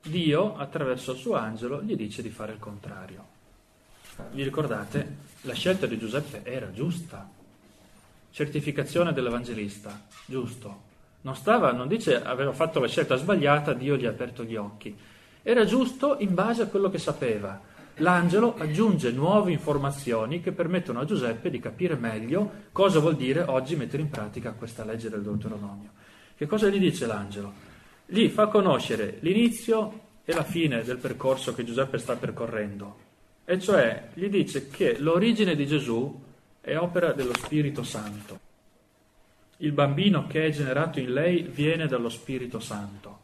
[0.00, 3.32] Dio, attraverso il suo angelo, gli dice di fare il contrario.
[4.30, 5.16] Vi ricordate?
[5.42, 7.28] La scelta di Giuseppe era giusta.
[8.30, 10.82] Certificazione dell'Evangelista, giusto.
[11.22, 14.96] Non stava, non dice aveva fatto la scelta sbagliata, Dio gli ha aperto gli occhi.
[15.42, 17.60] Era giusto in base a quello che sapeva.
[17.98, 23.76] L'angelo aggiunge nuove informazioni che permettono a Giuseppe di capire meglio cosa vuol dire oggi
[23.76, 25.90] mettere in pratica questa legge del Deuteronomio.
[26.36, 27.52] Che cosa gli dice l'angelo?
[28.06, 32.96] Gli fa conoscere l'inizio e la fine del percorso che Giuseppe sta percorrendo.
[33.44, 36.20] E cioè gli dice che l'origine di Gesù
[36.60, 38.40] è opera dello Spirito Santo.
[39.58, 43.20] Il bambino che è generato in lei viene dallo Spirito Santo,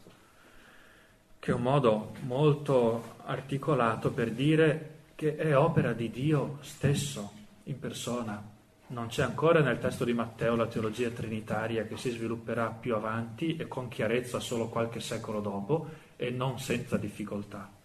[1.41, 7.32] che è un modo molto articolato per dire che è opera di Dio stesso
[7.64, 8.41] in persona.
[8.88, 13.57] Non c'è ancora nel testo di Matteo la teologia trinitaria che si svilupperà più avanti
[13.57, 17.78] e con chiarezza solo qualche secolo dopo e non senza difficoltà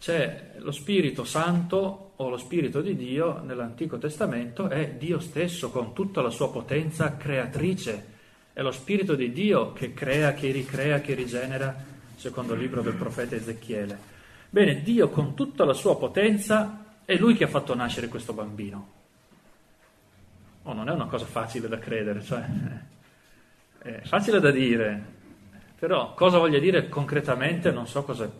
[0.00, 5.92] c'è lo Spirito Santo o lo Spirito di Dio nell'Antico Testamento è Dio stesso con
[5.92, 8.18] tutta la sua potenza creatrice.
[8.54, 11.84] È lo Spirito di Dio che crea, che ricrea, che rigenera,
[12.20, 13.98] secondo libro del profeta Ezechiele.
[14.50, 18.98] Bene, Dio con tutta la sua potenza è Lui che ha fatto nascere questo bambino.
[20.64, 22.44] Oh, non è una cosa facile da credere, cioè
[23.80, 25.02] è facile da dire,
[25.78, 28.30] però cosa voglia dire concretamente non so cosa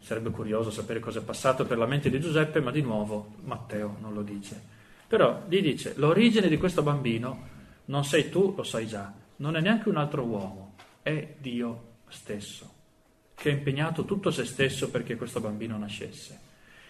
[0.00, 3.96] Sarebbe curioso sapere cosa è passato per la mente di Giuseppe, ma di nuovo Matteo
[4.00, 4.58] non lo dice.
[5.06, 7.46] Però gli dice, l'origine di questo bambino
[7.86, 12.77] non sei tu, lo sai già, non è neanche un altro uomo, è Dio stesso,
[13.38, 16.40] che ha impegnato tutto se stesso perché questo bambino nascesse.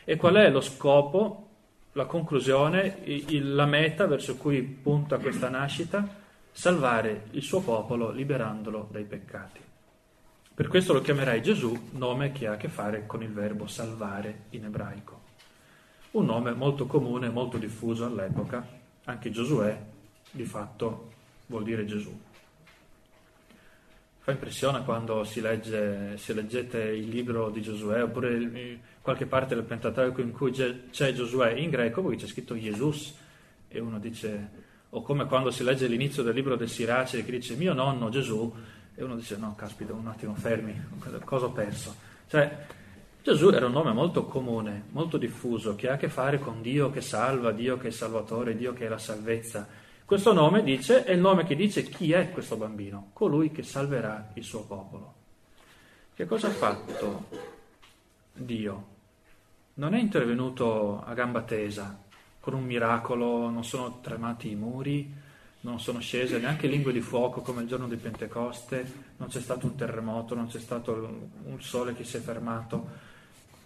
[0.05, 1.49] E qual è lo scopo,
[1.93, 6.09] la conclusione, la meta verso cui punta questa nascita?
[6.51, 9.61] Salvare il suo popolo liberandolo dai peccati.
[10.55, 14.45] Per questo lo chiamerai Gesù, nome che ha a che fare con il verbo salvare
[14.51, 15.21] in ebraico.
[16.13, 18.67] Un nome molto comune, molto diffuso all'epoca,
[19.05, 19.79] anche Giosuè
[20.31, 21.11] di fatto
[21.47, 22.19] vuol dire Gesù.
[24.29, 29.65] Fa impressione quando si legge, se leggete il libro di Giosuè oppure qualche parte del
[29.65, 33.15] Pentateuco in cui c'è Giosuè in greco, poi c'è scritto Jesus
[33.69, 34.51] e uno dice,
[34.91, 38.55] o come quando si legge l'inizio del libro del Sirace che dice mio nonno Gesù,
[38.95, 40.79] e uno dice, no, caspita, un attimo, fermi,
[41.25, 41.95] cosa ho perso?
[42.27, 42.67] Cioè,
[43.23, 46.91] Gesù era un nome molto comune, molto diffuso, che ha a che fare con Dio
[46.91, 49.87] che salva, Dio che è salvatore, Dio che è la salvezza.
[50.09, 54.31] Questo nome dice, è il nome che dice chi è questo bambino, colui che salverà
[54.33, 55.13] il suo popolo.
[56.15, 57.27] Che cosa ha fatto
[58.33, 58.87] Dio?
[59.75, 62.01] Non è intervenuto a gamba tesa,
[62.41, 65.13] con un miracolo, non sono tremati i muri,
[65.61, 69.67] non sono scese neanche lingue di fuoco come il giorno di Pentecoste, non c'è stato
[69.67, 72.87] un terremoto, non c'è stato un sole che si è fermato.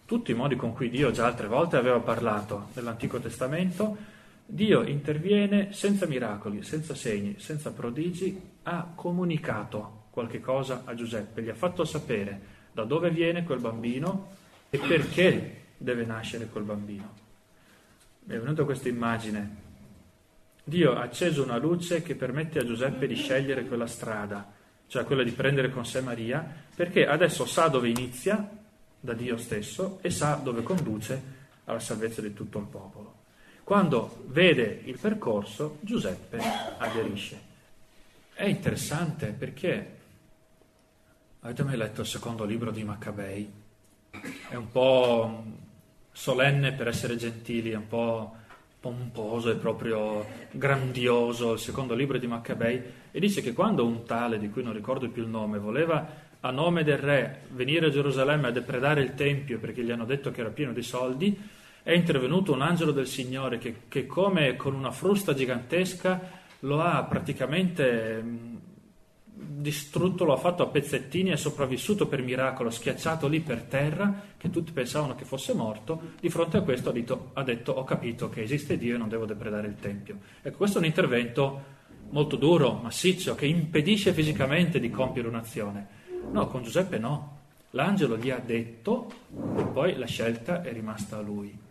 [0.07, 4.12] Tutti i modi con cui Dio già altre volte aveva parlato nell'Antico Testamento,
[4.45, 11.49] Dio interviene senza miracoli, senza segni, senza prodigi, ha comunicato qualche cosa a Giuseppe, gli
[11.49, 14.31] ha fatto sapere da dove viene quel bambino
[14.69, 17.15] e perché deve nascere quel bambino.
[18.25, 19.63] Mi è venuta questa immagine
[20.65, 24.53] Dio ha acceso una luce che permette a Giuseppe di scegliere quella strada,
[24.87, 28.49] cioè quella di prendere con sé Maria, perché adesso sa dove inizia
[29.01, 31.21] da Dio stesso e sa dove conduce
[31.65, 33.22] alla salvezza di tutto il popolo.
[33.73, 36.39] Quando vede il percorso, Giuseppe
[36.77, 37.41] aderisce.
[38.35, 39.97] È interessante perché
[41.41, 43.51] avete mai letto il secondo libro di Maccabei?
[44.51, 45.45] È un po'
[46.13, 48.37] solenne per essere gentili, è un po'
[48.79, 54.39] pomposo e proprio grandioso, il secondo libro di Maccabei, e dice che quando un tale,
[54.39, 56.07] di cui non ricordo più il nome, voleva
[56.41, 60.31] a nome del re venire a Gerusalemme a depredare il Tempio perché gli hanno detto
[60.31, 64.75] che era pieno di soldi, è intervenuto un angelo del Signore che, che come con
[64.75, 68.61] una frusta gigantesca lo ha praticamente
[69.35, 74.51] distrutto, lo ha fatto a pezzettini, è sopravvissuto per miracolo, schiacciato lì per terra, che
[74.51, 78.29] tutti pensavano che fosse morto, di fronte a questo ha detto, ha detto ho capito
[78.29, 80.19] che esiste Dio e non devo depredare il Tempio.
[80.43, 81.81] Ecco, questo è un intervento
[82.11, 86.01] molto duro, massiccio, che impedisce fisicamente di compiere un'azione.
[86.31, 87.39] No, con Giuseppe no.
[87.71, 89.11] L'angelo gli ha detto
[89.57, 91.62] e poi la scelta è rimasta a lui.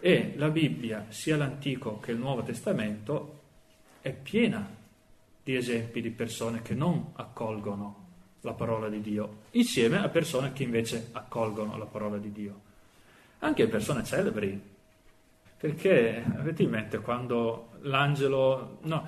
[0.00, 3.38] E la Bibbia, sia l'Antico che il Nuovo Testamento,
[4.00, 4.66] è piena
[5.42, 8.08] di esempi di persone che non accolgono
[8.40, 12.60] la parola di Dio, insieme a persone che invece accolgono la parola di Dio.
[13.40, 14.58] Anche persone celebri,
[15.58, 19.06] perché avete in mente quando l'angelo, no,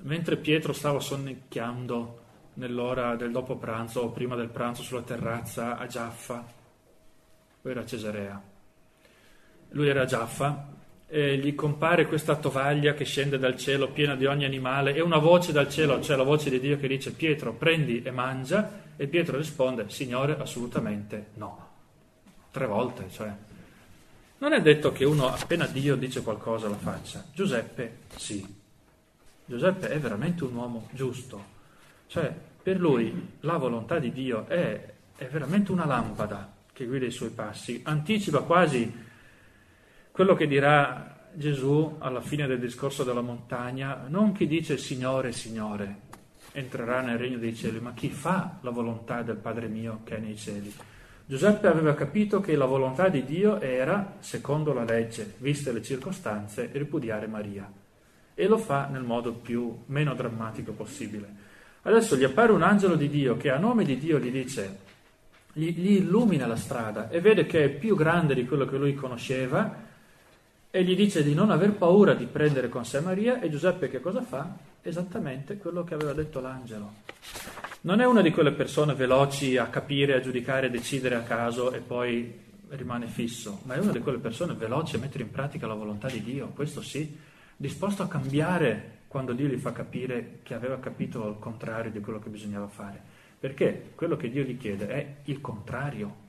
[0.00, 2.20] mentre Pietro stava sonnecchiando
[2.54, 6.44] nell'ora del dopo pranzo o prima del pranzo sulla terrazza a Giaffa,
[7.62, 8.42] poi era Cesarea,
[9.70, 10.06] lui era a
[11.10, 15.16] e gli compare questa tovaglia che scende dal cielo piena di ogni animale e una
[15.16, 19.06] voce dal cielo, cioè la voce di Dio che dice Pietro prendi e mangia e
[19.06, 21.66] Pietro risponde Signore assolutamente no.
[22.50, 23.32] Tre volte, cioè.
[24.38, 27.24] Non è detto che uno appena Dio dice qualcosa la faccia.
[27.32, 28.56] Giuseppe sì.
[29.46, 31.56] Giuseppe è veramente un uomo giusto.
[32.06, 32.30] Cioè,
[32.62, 37.30] per lui la volontà di Dio è, è veramente una lampada che guida i suoi
[37.30, 39.06] passi, anticipa quasi
[40.18, 45.98] quello che dirà Gesù alla fine del discorso della montagna, non chi dice Signore, Signore,
[46.50, 50.18] entrerà nel regno dei cieli, ma chi fa la volontà del Padre mio che è
[50.18, 50.74] nei cieli.
[51.24, 56.68] Giuseppe aveva capito che la volontà di Dio era, secondo la legge, viste le circostanze,
[56.72, 57.70] ripudiare Maria.
[58.34, 61.28] E lo fa nel modo più, meno drammatico possibile.
[61.82, 64.78] Adesso gli appare un angelo di Dio che a nome di Dio gli dice,
[65.52, 68.94] gli, gli illumina la strada e vede che è più grande di quello che lui
[68.94, 69.86] conosceva
[70.78, 74.00] e gli dice di non aver paura di prendere con sé Maria e Giuseppe che
[74.00, 74.56] cosa fa?
[74.80, 76.92] Esattamente quello che aveva detto l'angelo.
[77.80, 81.72] Non è una di quelle persone veloci a capire, a giudicare, a decidere a caso
[81.72, 82.32] e poi
[82.68, 86.06] rimane fisso, ma è una di quelle persone veloci a mettere in pratica la volontà
[86.06, 87.12] di Dio, questo sì,
[87.56, 92.20] disposto a cambiare quando Dio gli fa capire che aveva capito il contrario di quello
[92.20, 93.02] che bisognava fare,
[93.36, 96.26] perché quello che Dio gli chiede è il contrario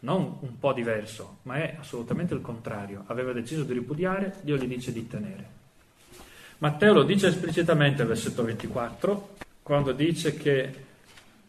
[0.00, 3.04] non un po' diverso, ma è assolutamente il contrario.
[3.06, 5.58] Aveva deciso di ripudiare, Dio gli dice di tenere.
[6.58, 10.84] Matteo lo dice esplicitamente al versetto 24, quando dice che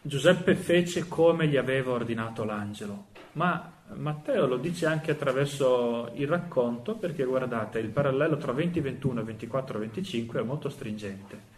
[0.02, 6.95] Giuseppe fece come gli aveva ordinato l'angelo, ma Matteo lo dice anche attraverso il racconto,
[6.95, 11.49] perché guardate, il parallelo tra 20, 21 e 24, 25 è molto stringente.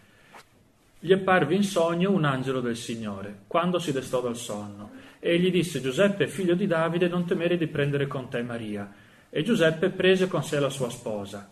[0.99, 5.49] Gli apparve in sogno un angelo del Signore, quando si destò dal sonno e gli
[5.49, 8.91] disse Giuseppe, figlio di Davide, non temere di prendere con te Maria.
[9.29, 11.49] E Giuseppe prese con sé la sua sposa.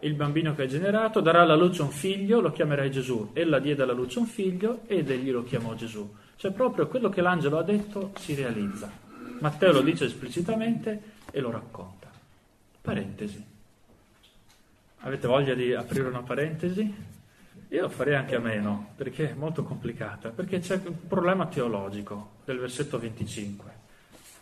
[0.00, 3.30] Il bambino che hai generato darà alla luce un figlio, lo chiamerai Gesù.
[3.32, 6.14] Ella diede alla luce un figlio ed egli lo chiamò Gesù.
[6.36, 8.92] Cioè proprio quello che l'angelo ha detto si realizza.
[9.40, 12.10] Matteo lo dice esplicitamente e lo racconta.
[12.82, 13.42] Parentesi.
[14.98, 16.94] Avete voglia di aprire una parentesi?
[17.72, 22.58] Io farei anche a meno, perché è molto complicata, perché c'è un problema teologico del
[22.58, 23.70] versetto 25.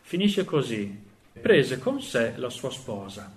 [0.00, 1.06] Finisce così,
[1.38, 3.30] prese con sé la sua sposa.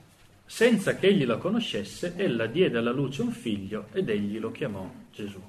[0.45, 4.89] Senza che egli la conoscesse, ella diede alla luce un figlio ed egli lo chiamò
[5.11, 5.41] Gesù.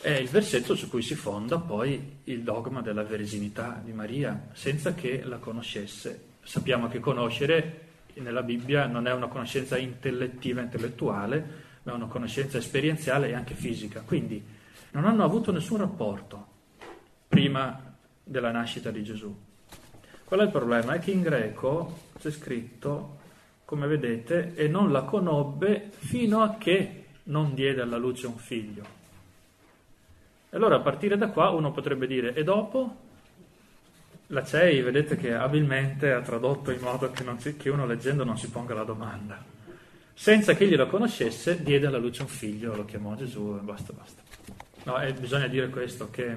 [0.00, 4.94] È il versetto su cui si fonda poi il dogma della verginità di Maria, senza
[4.94, 6.28] che la conoscesse.
[6.42, 7.80] Sappiamo che conoscere
[8.14, 14.02] nella Bibbia non è una conoscenza intellettiva, intellettuale, ma una conoscenza esperienziale e anche fisica.
[14.04, 14.42] Quindi
[14.92, 16.46] non hanno avuto nessun rapporto
[17.28, 19.34] prima della nascita di Gesù.
[20.24, 20.94] Qual è il problema?
[20.94, 23.18] È che in greco c'è scritto,
[23.64, 29.00] come vedete, e non la conobbe fino a che non diede alla luce un figlio.
[30.50, 32.96] E allora a partire da qua uno potrebbe dire, e dopo?
[34.28, 38.38] La CEI vedete che abilmente ha tradotto in modo che, si, che uno leggendo non
[38.38, 39.60] si ponga la domanda
[40.14, 43.92] senza che egli lo conoscesse, diede alla luce un figlio, lo chiamò Gesù e basta,
[43.92, 44.22] basta.
[44.84, 46.36] No, bisogna dire questo, che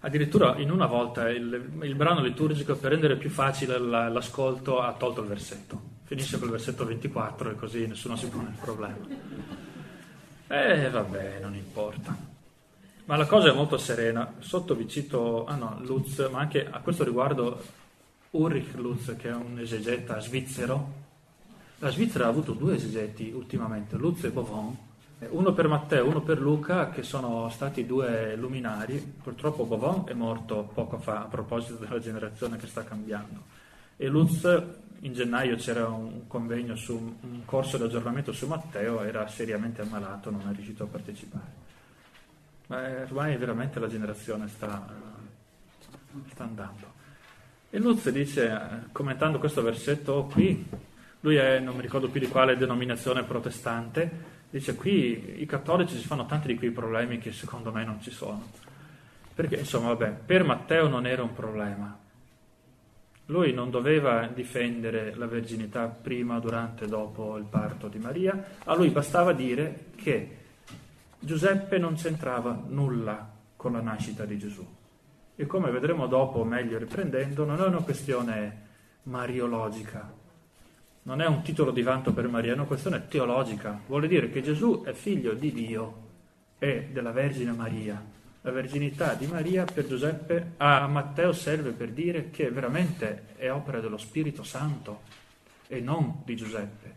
[0.00, 5.22] addirittura in una volta il, il brano liturgico, per rendere più facile l'ascolto, ha tolto
[5.22, 5.92] il versetto.
[6.04, 9.06] Finisce col versetto 24 e così nessuno si pone il problema.
[10.46, 12.32] E vabbè, non importa.
[13.06, 14.34] Ma la cosa è molto serena.
[14.38, 17.62] Sotto vi cito, ah no, Lutz, ma anche a questo riguardo
[18.30, 21.03] Ulrich Lutz, che è un esegeta svizzero,
[21.84, 24.74] la Svizzera ha avuto due esegeti ultimamente, Lutz e Bovon,
[25.28, 28.96] uno per Matteo, uno per Luca, che sono stati due luminari.
[29.22, 33.42] Purtroppo Bovon è morto poco fa a proposito della generazione che sta cambiando.
[33.98, 34.44] E Lutz,
[35.00, 40.30] in gennaio c'era un convegno su un corso di aggiornamento su Matteo, era seriamente ammalato,
[40.30, 41.52] non è riuscito a partecipare.
[42.68, 44.86] Ma ormai veramente la generazione sta,
[46.30, 46.92] sta andando.
[47.68, 50.92] E Lutz dice, commentando questo versetto qui,
[51.24, 54.10] lui è, non mi ricordo più di quale denominazione protestante,
[54.50, 58.10] dice qui i cattolici si fanno tanti di quei problemi che secondo me non ci
[58.10, 58.46] sono.
[59.34, 61.98] Perché insomma, vabbè, per Matteo non era un problema.
[63.26, 68.74] Lui non doveva difendere la verginità prima, durante e dopo il parto di Maria, a
[68.74, 70.36] lui bastava dire che
[71.18, 74.66] Giuseppe non c'entrava nulla con la nascita di Gesù.
[75.36, 78.60] E come vedremo dopo, meglio riprendendo, non è una questione
[79.04, 80.22] mariologica,
[81.04, 83.80] non è un titolo di vanto per Maria, è una questione teologica.
[83.86, 86.02] Vuole dire che Gesù è figlio di Dio
[86.58, 88.12] e della Vergine Maria
[88.46, 93.80] la verginità di Maria per Giuseppe a Matteo serve per dire che veramente è opera
[93.80, 95.00] dello Spirito Santo
[95.66, 96.92] e non di Giuseppe.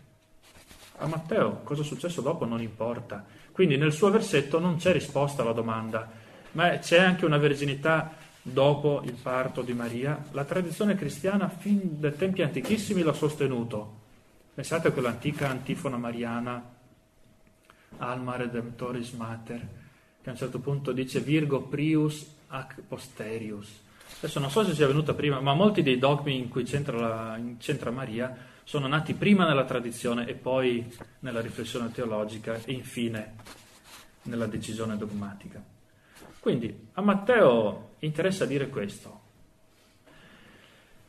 [0.97, 3.25] A Matteo cosa è successo dopo non importa.
[3.53, 6.11] Quindi nel suo versetto non c'è risposta alla domanda,
[6.51, 8.13] ma c'è anche una verginità
[8.51, 10.23] dopo il parto di Maria.
[10.31, 14.05] La tradizione cristiana fin dai tempi antichissimi l'ha sostenuto.
[14.53, 16.75] Pensate a quell'antica antifona mariana,
[17.97, 19.67] Alma Redemptoris Mater,
[20.21, 23.85] che a un certo punto dice Virgo prius ac posterius.
[24.19, 27.39] Adesso non so se sia venuta prima, ma molti dei dogmi in cui c'entra, la,
[27.59, 30.85] c'entra Maria sono nati prima nella tradizione e poi
[31.19, 33.35] nella riflessione teologica e infine
[34.23, 35.63] nella decisione dogmatica.
[36.39, 39.21] Quindi a Matteo interessa dire questo.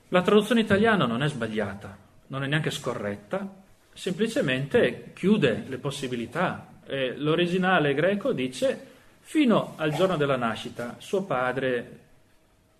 [0.08, 1.96] La traduzione italiana non è sbagliata,
[2.28, 3.62] non è neanche scorretta,
[3.92, 6.80] semplicemente chiude le possibilità.
[6.86, 8.86] E l'originale greco dice
[9.20, 11.98] fino al giorno della nascita suo padre,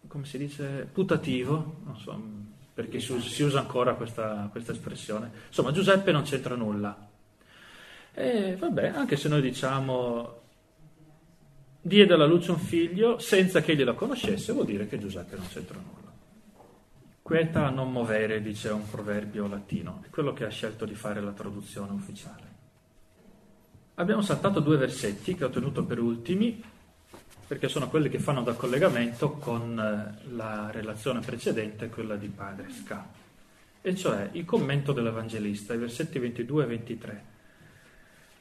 [0.07, 2.47] come si dice, putativo, non so
[2.79, 7.09] perché si usa ancora questa, questa espressione, insomma Giuseppe non c'entra nulla.
[8.15, 10.43] E vabbè, anche se noi diciamo
[11.81, 15.47] diede alla luce un figlio senza che egli la conoscesse, vuol dire che Giuseppe non
[15.49, 16.13] c'entra nulla.
[17.23, 21.33] Quieta non movere, dice un proverbio latino, è quello che ha scelto di fare la
[21.33, 22.47] traduzione ufficiale.
[23.97, 26.63] Abbiamo saltato due versetti che ho tenuto per ultimi,
[27.47, 32.71] perché sono quelli che fanno da collegamento con eh, la relazione precedente, quella di Padre
[32.71, 33.09] Ska,
[33.81, 37.25] e cioè il commento dell'Evangelista, i versetti 22 e 23.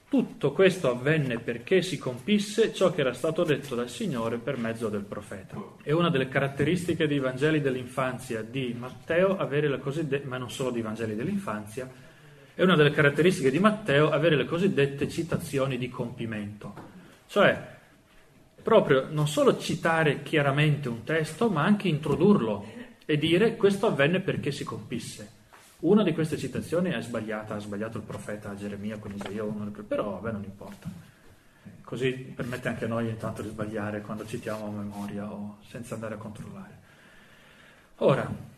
[0.10, 4.88] Tutto questo avvenne perché si compisse ciò che era stato detto dal Signore per mezzo
[4.88, 5.62] del profeta.
[5.84, 10.72] È una delle caratteristiche dei Vangeli dell'infanzia di Matteo, avere le cosiddette, ma non solo
[10.72, 11.92] dei Vangeli dell'infanzia,
[12.56, 16.74] è una delle caratteristiche di Matteo avere le cosiddette citazioni di compimento,
[17.28, 17.76] cioè
[18.64, 22.66] proprio non solo citare chiaramente un testo, ma anche introdurlo
[23.06, 25.37] e dire questo avvenne perché si compisse.
[25.80, 29.44] Una di queste citazioni è sbagliata, ha sbagliato il profeta Geremia con Isaia,
[29.88, 30.90] però vabbè non importa.
[31.84, 36.16] Così permette anche a noi intanto di sbagliare quando citiamo a memoria o senza andare
[36.16, 36.86] a controllare.
[37.98, 38.56] Ora,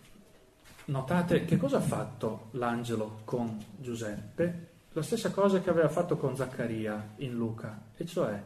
[0.89, 4.67] Notate che cosa ha fatto l'angelo con Giuseppe?
[4.93, 8.41] La stessa cosa che aveva fatto con Zaccaria in Luca, e cioè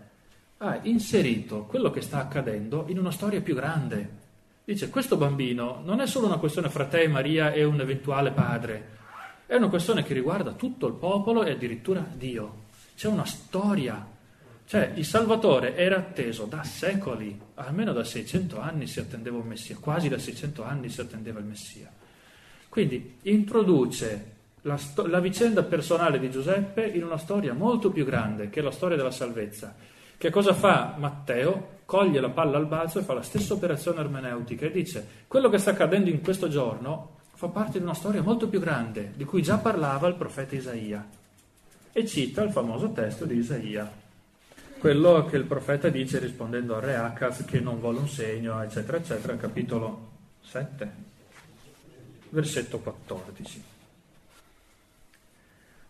[0.57, 4.21] ha inserito quello che sta accadendo in una storia più grande.
[4.65, 8.91] Dice, questo bambino non è solo una questione fra te, Maria e un eventuale padre,
[9.45, 12.61] è una questione che riguarda tutto il popolo e addirittura Dio.
[12.95, 14.07] C'è una storia.
[14.65, 19.75] Cioè, il Salvatore era atteso da secoli, almeno da 600 anni si attendeva un Messia,
[19.79, 21.91] quasi da 600 anni si attendeva il Messia.
[22.69, 28.49] Quindi introduce la, sto- la, vicenda personale di Giuseppe in una storia molto più grande,
[28.49, 29.75] che è la storia della salvezza.
[30.17, 31.81] Che cosa fa Matteo?
[31.93, 35.59] Coglie la palla al balzo e fa la stessa operazione ermeneutica e dice quello che
[35.59, 39.43] sta accadendo in questo giorno fa parte di una storia molto più grande, di cui
[39.43, 41.07] già parlava il profeta Isaia.
[41.91, 43.87] E cita il famoso testo di Isaia,
[44.79, 48.97] quello che il profeta dice rispondendo a re Acaz che non vuole un segno, eccetera,
[48.97, 50.09] eccetera, capitolo
[50.41, 50.91] 7
[52.29, 53.63] versetto 14.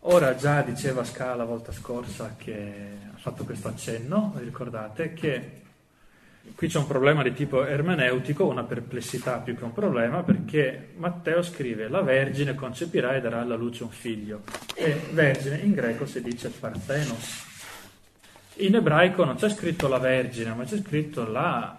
[0.02, 5.62] Ora già diceva Scala la volta scorsa che ha fatto questo accenno, vi ricordate, che
[6.56, 11.42] qui c'è un problema di tipo ermeneutico, una perplessità più che un problema, perché Matteo
[11.42, 14.42] scrive la Vergine concepirà e darà alla luce un figlio.
[14.76, 17.52] E Vergine in greco si dice parthenos.
[18.58, 21.76] In ebraico non c'è scritto la Vergine, ma c'è scritto la,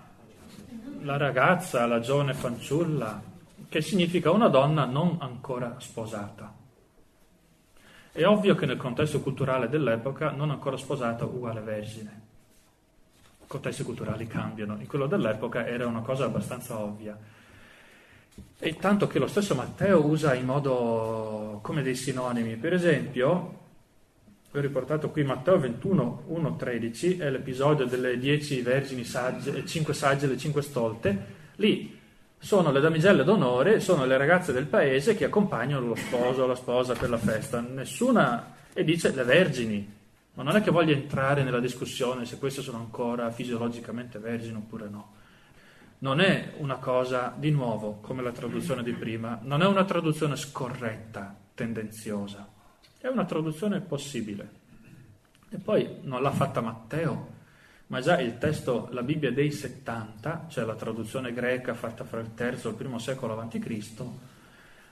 [1.02, 3.22] la ragazza, la giovane fanciulla,
[3.68, 6.52] che significa una donna non ancora sposata.
[8.10, 12.23] È ovvio che nel contesto culturale dell'epoca non ancora sposata uguale vergine.
[13.46, 17.16] Contesti culturali cambiano, in quello dell'epoca era una cosa abbastanza ovvia.
[18.58, 22.56] E tanto che lo stesso Matteo usa in modo come dei sinonimi.
[22.56, 23.58] Per esempio,
[24.50, 30.26] ho riportato qui Matteo 21, 1, 13, è l'episodio delle dieci vergini sagge, cinque sagge
[30.26, 31.42] e le cinque stolte.
[31.56, 31.98] Lì
[32.38, 36.54] sono le damigelle d'onore, sono le ragazze del paese che accompagnano lo sposo o la
[36.54, 37.60] sposa per la festa.
[37.60, 39.93] Nessuna, e dice le vergini,
[40.34, 44.88] ma non è che voglia entrare nella discussione se queste sono ancora fisiologicamente vergini oppure
[44.88, 45.12] no.
[45.98, 50.36] non è una cosa, di nuovo, come la traduzione di prima, non è una traduzione
[50.36, 52.48] scorretta, tendenziosa,
[52.98, 54.62] è una traduzione possibile.
[55.50, 57.32] E poi non l'ha fatta Matteo,
[57.86, 62.30] ma già il testo, la Bibbia dei 70, cioè la traduzione greca fatta fra il
[62.36, 64.02] III e il primo secolo a.C.,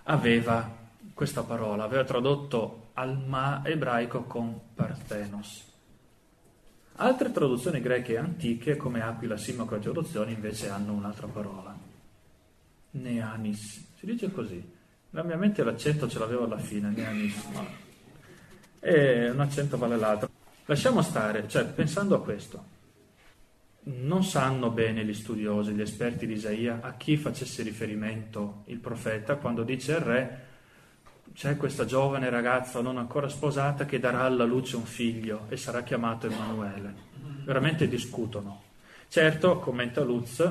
[0.05, 0.82] aveva
[1.15, 5.71] questa parola, aveva tradotto alma ebraico con parthenos.
[6.97, 11.77] Altre traduzioni greche antiche, come Aquila, Simaco e traduzioni, invece hanno un'altra parola.
[12.93, 14.81] Neanis, si dice così.
[15.11, 17.91] La mia mente l'accento ce l'avevo alla fine, neanis, ma
[18.85, 20.29] e un accento vale l'altro.
[20.65, 22.65] Lasciamo stare, cioè pensando a questo,
[23.85, 29.37] non sanno bene gli studiosi, gli esperti di Isaia, a chi facesse riferimento il profeta
[29.37, 30.47] quando dice al re
[31.35, 35.83] c'è questa giovane ragazza non ancora sposata che darà alla luce un figlio e sarà
[35.83, 36.95] chiamato Emanuele.
[37.45, 38.62] Veramente discutono.
[39.09, 40.51] Certo, commenta Lutz,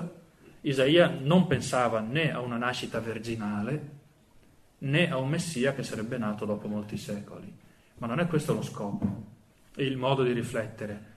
[0.61, 3.99] Isaia non pensava né a una nascita virginale
[4.79, 7.51] né a un Messia che sarebbe nato dopo molti secoli.
[7.97, 9.29] Ma non è questo lo scopo
[9.75, 11.09] il modo di riflettere.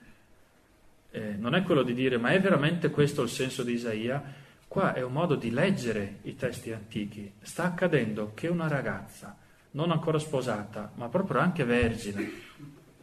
[1.10, 4.22] Eh, non è quello di dire ma è veramente questo il senso di Isaia?
[4.68, 7.32] Qua è un modo di leggere i testi antichi.
[7.40, 9.36] Sta accadendo che una ragazza
[9.74, 12.30] non ancora sposata, ma proprio anche vergine,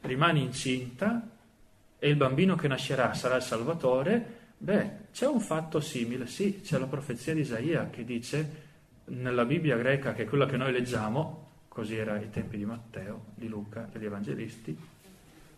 [0.01, 1.29] rimane incinta
[1.99, 6.77] e il bambino che nascerà sarà il Salvatore, beh, c'è un fatto simile, sì, c'è
[6.77, 8.69] la profezia di Isaia che dice
[9.05, 13.25] nella Bibbia greca, che è quella che noi leggiamo, così era ai tempi di Matteo,
[13.35, 14.77] di Luca, degli evangelisti,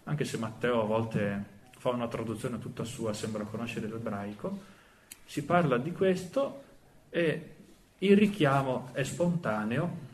[0.06, 4.72] anche se Matteo a volte fa una traduzione tutta sua, sembra conoscere l'ebraico,
[5.26, 6.64] si parla di questo
[7.10, 7.50] e
[8.00, 10.12] il richiamo è spontaneo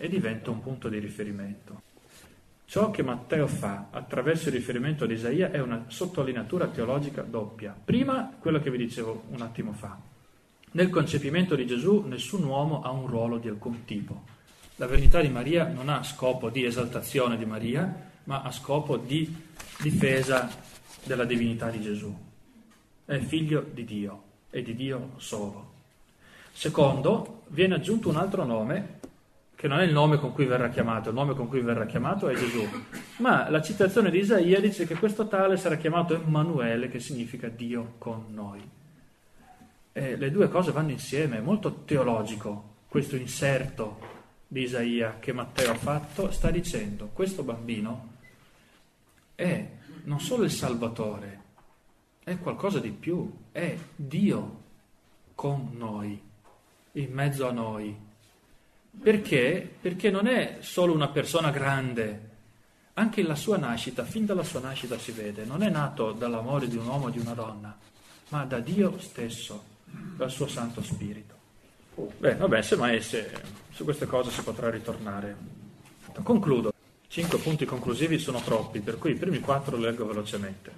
[0.00, 1.82] e diventa un punto di riferimento.
[2.64, 7.76] Ciò che Matteo fa attraverso il riferimento ad Isaia è una sottolineatura teologica doppia.
[7.84, 9.98] Prima, quello che vi dicevo un attimo fa.
[10.72, 14.24] Nel concepimento di Gesù nessun uomo ha un ruolo di alcun tipo.
[14.76, 19.36] La verità di Maria non ha scopo di esaltazione di Maria, ma ha scopo di
[19.82, 20.48] difesa
[21.04, 22.16] della divinità di Gesù.
[23.04, 25.72] È figlio di Dio e di Dio solo.
[26.52, 28.99] Secondo, viene aggiunto un altro nome
[29.60, 32.30] che non è il nome con cui verrà chiamato, il nome con cui verrà chiamato
[32.30, 32.66] è Gesù,
[33.18, 37.96] ma la citazione di Isaia dice che questo tale sarà chiamato Emanuele, che significa Dio
[37.98, 38.66] con noi.
[39.92, 43.98] E le due cose vanno insieme, è molto teologico questo inserto
[44.48, 48.12] di Isaia che Matteo ha fatto, sta dicendo questo bambino
[49.34, 49.68] è
[50.04, 51.40] non solo il Salvatore,
[52.24, 54.62] è qualcosa di più, è Dio
[55.34, 56.18] con noi,
[56.92, 58.08] in mezzo a noi
[59.02, 59.68] perché?
[59.80, 62.28] Perché non è solo una persona grande,
[62.94, 66.76] anche la sua nascita, fin dalla sua nascita si vede, non è nato dall'amore di
[66.76, 67.76] un uomo o di una donna,
[68.28, 71.34] ma da Dio stesso, dal suo Santo Spirito.
[72.18, 73.30] Beh, vabbè, semmai se,
[73.70, 75.36] su queste cose si potrà ritornare.
[76.22, 76.72] Concludo.
[77.08, 80.70] Cinque punti conclusivi sono troppi, per cui i primi quattro leggo velocemente.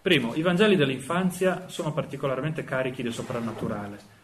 [0.00, 4.15] Primo, i Vangeli dell'infanzia sono particolarmente carichi di soprannaturale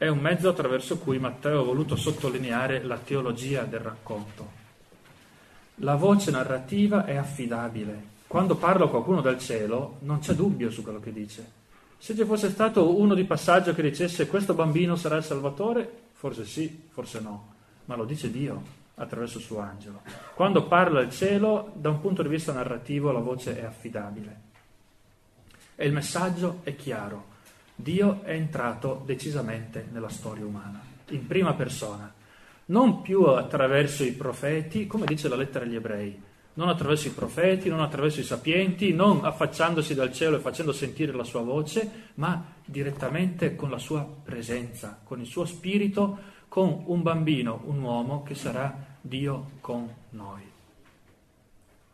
[0.00, 4.50] è un mezzo attraverso cui Matteo ha voluto sottolineare la teologia del racconto.
[5.74, 8.02] La voce narrativa è affidabile.
[8.26, 11.46] Quando parla qualcuno dal cielo non c'è dubbio su quello che dice.
[11.98, 16.46] Se ci fosse stato uno di passaggio che dicesse questo bambino sarà il Salvatore, forse
[16.46, 17.52] sì, forse no,
[17.84, 18.62] ma lo dice Dio
[18.94, 20.00] attraverso il suo angelo.
[20.34, 24.40] Quando parla il cielo, da un punto di vista narrativo, la voce è affidabile.
[25.74, 27.29] E il messaggio è chiaro.
[27.82, 32.12] Dio è entrato decisamente nella storia umana, in prima persona,
[32.66, 36.22] non più attraverso i profeti, come dice la lettera agli ebrei,
[36.54, 41.12] non attraverso i profeti, non attraverso i sapienti, non affacciandosi dal cielo e facendo sentire
[41.12, 46.18] la sua voce, ma direttamente con la sua presenza, con il suo spirito,
[46.48, 50.42] con un bambino, un uomo che sarà Dio con noi.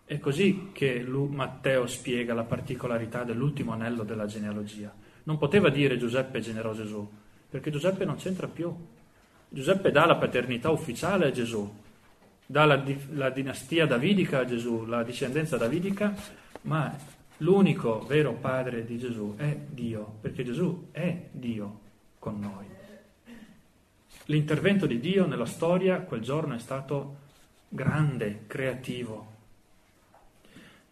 [0.04, 6.40] È così che Matteo spiega la particolarità dell'ultimo anello della genealogia non poteva dire Giuseppe
[6.40, 7.08] generò Gesù,
[7.50, 8.72] perché Giuseppe non c'entra più.
[9.48, 11.68] Giuseppe dà la paternità ufficiale a Gesù,
[12.44, 16.14] dà la, la dinastia davidica a Gesù, la discendenza davidica,
[16.62, 16.96] ma
[17.38, 21.80] l'unico vero padre di Gesù è Dio, perché Gesù è Dio
[22.20, 22.66] con noi.
[24.26, 27.16] L'intervento di Dio nella storia quel giorno è stato
[27.68, 29.34] grande, creativo.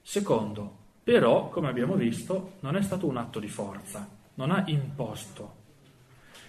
[0.02, 5.62] Secondo, però, come abbiamo visto, non è stato un atto di forza non ha imposto.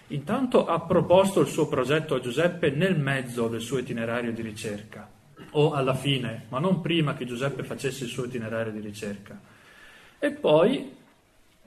[0.08, 5.10] Intanto ha proposto il suo progetto a Giuseppe nel mezzo del suo itinerario di ricerca,
[5.52, 9.40] o alla fine, ma non prima che Giuseppe facesse il suo itinerario di ricerca.
[10.20, 10.94] E poi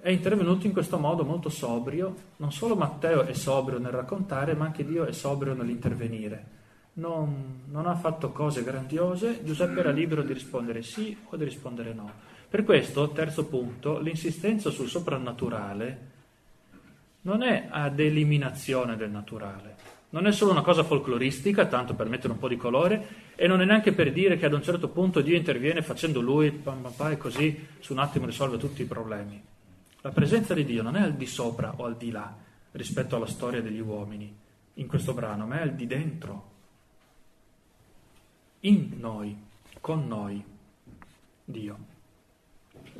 [0.01, 2.15] è intervenuto in questo modo molto sobrio.
[2.37, 6.57] Non solo Matteo è sobrio nel raccontare, ma anche Dio è sobrio nell'intervenire.
[6.95, 11.93] Non, non, ha fatto cose grandiose, Giuseppe era libero di rispondere sì o di rispondere
[11.93, 12.11] no.
[12.49, 16.07] Per questo, terzo punto, l'insistenza sul soprannaturale
[17.23, 19.77] non è ad eliminazione del naturale,
[20.11, 23.61] non è solo una cosa folcloristica, tanto per mettere un po' di colore, e non
[23.61, 26.93] è neanche per dire che ad un certo punto Dio interviene facendo lui, pam, pam,
[26.93, 29.43] pam, e così su un attimo risolve tutti i problemi.
[30.01, 32.35] La presenza di Dio non è al di sopra o al di là
[32.73, 34.35] rispetto alla storia degli uomini
[34.75, 36.51] in questo brano, ma è al di dentro,
[38.61, 39.37] in noi,
[39.81, 40.43] con noi,
[41.45, 41.97] Dio.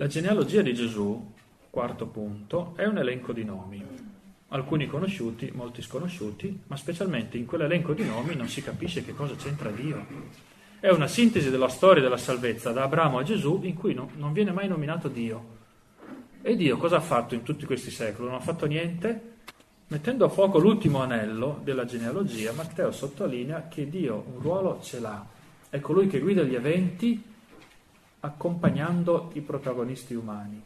[0.01, 1.33] La genealogia di Gesù,
[1.71, 3.85] quarto punto, è un elenco di nomi,
[4.51, 9.35] alcuni conosciuti, molti sconosciuti, ma specialmente in quell'elenco di nomi non si capisce che cosa
[9.35, 10.07] c'entra Dio.
[10.79, 14.33] È una sintesi della storia della salvezza da Abramo a Gesù in cui no, non
[14.33, 15.57] viene mai nominato Dio.
[16.43, 18.29] E Dio cosa ha fatto in tutti questi secoli?
[18.29, 19.33] Non ha fatto niente?
[19.89, 25.27] Mettendo a fuoco l'ultimo anello della genealogia, Matteo sottolinea che Dio un ruolo ce l'ha.
[25.69, 27.21] È colui che guida gli eventi
[28.29, 30.63] accompagnando i protagonisti umani.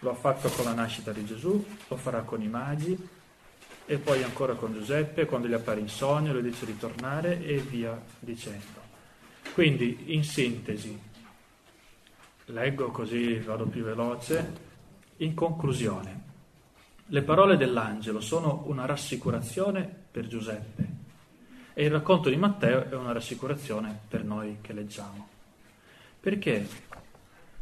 [0.00, 2.96] Lo ha fatto con la nascita di Gesù, lo farà con i magi
[3.86, 7.58] e poi ancora con Giuseppe quando gli appare in sogno, le dice di tornare e
[7.58, 8.82] via dicendo.
[9.52, 10.98] Quindi, in sintesi,
[12.46, 14.72] leggo così vado più veloce,
[15.18, 16.22] in conclusione,
[17.06, 20.88] le parole dell'angelo sono una rassicurazione per Giuseppe
[21.74, 25.33] e il racconto di Matteo è una rassicurazione per noi che leggiamo.
[26.24, 26.66] Perché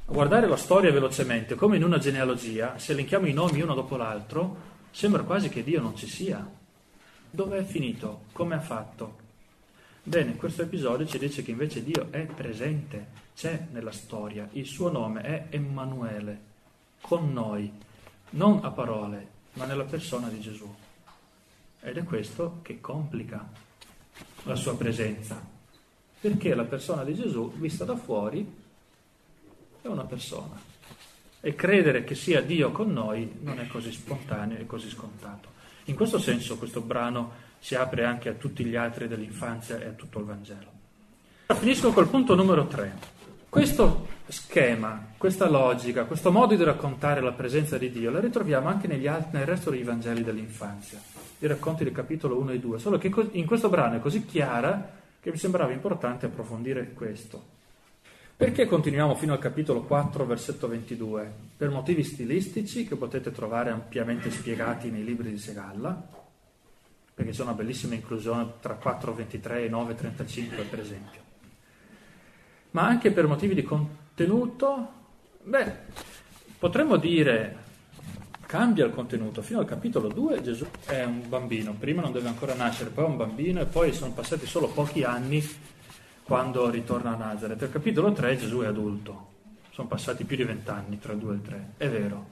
[0.04, 3.96] a guardare la storia velocemente, come in una genealogia, se elenchiamo i nomi uno dopo
[3.96, 4.56] l'altro,
[4.92, 6.48] sembra quasi che Dio non ci sia.
[7.28, 8.26] Dove è finito?
[8.30, 9.18] Come ha fatto?
[10.04, 14.92] Bene, questo episodio ci dice che invece Dio è presente, c'è nella storia, il suo
[14.92, 16.40] nome è Emanuele,
[17.00, 17.68] con noi,
[18.30, 20.72] non a parole, ma nella persona di Gesù.
[21.80, 23.44] Ed è questo che complica
[24.44, 25.61] la sua presenza,
[26.22, 28.46] perché la persona di Gesù, vista da fuori,
[29.82, 30.56] è una persona.
[31.40, 35.48] E credere che sia Dio con noi non è così spontaneo e così scontato.
[35.86, 39.90] In questo senso questo brano si apre anche a tutti gli altri dell'infanzia e a
[39.90, 40.70] tutto il Vangelo.
[41.48, 42.94] Finisco col punto numero 3.
[43.48, 48.86] Questo schema, questa logica, questo modo di raccontare la presenza di Dio la ritroviamo anche
[49.08, 51.00] altri, nel resto dei Vangeli dell'infanzia,
[51.40, 55.00] i racconti del capitolo 1 e 2, solo che in questo brano è così chiara
[55.22, 57.60] che mi sembrava importante approfondire questo.
[58.36, 61.32] Perché continuiamo fino al capitolo 4, versetto 22?
[61.56, 65.96] Per motivi stilistici che potete trovare ampiamente spiegati nei libri di Segalla,
[67.14, 71.20] perché c'è una bellissima inclusione tra 4.23 e 9.35 per esempio.
[72.72, 74.92] Ma anche per motivi di contenuto,
[75.44, 75.72] beh,
[76.58, 77.61] potremmo dire
[78.52, 79.40] cambia il contenuto.
[79.40, 83.08] Fino al capitolo 2 Gesù è un bambino, prima non deve ancora nascere, poi è
[83.08, 85.42] un bambino e poi sono passati solo pochi anni
[86.22, 87.62] quando ritorna a Nazareth.
[87.62, 89.28] Al capitolo 3 Gesù è adulto,
[89.70, 92.26] sono passati più di vent'anni tra il 2 e il 3, è vero.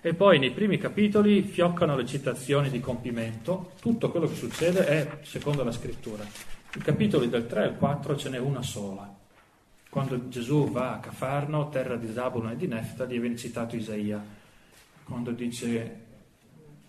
[0.00, 5.18] E poi nei primi capitoli fioccano le citazioni di compimento, tutto quello che succede è
[5.22, 6.22] secondo la scrittura.
[6.22, 9.12] I capitoli del 3 al 4 ce n'è una sola.
[9.90, 14.42] Quando Gesù va a Cafarno, terra di Zabulon e di Neftali, viene citato Isaia,
[15.04, 16.02] quando dice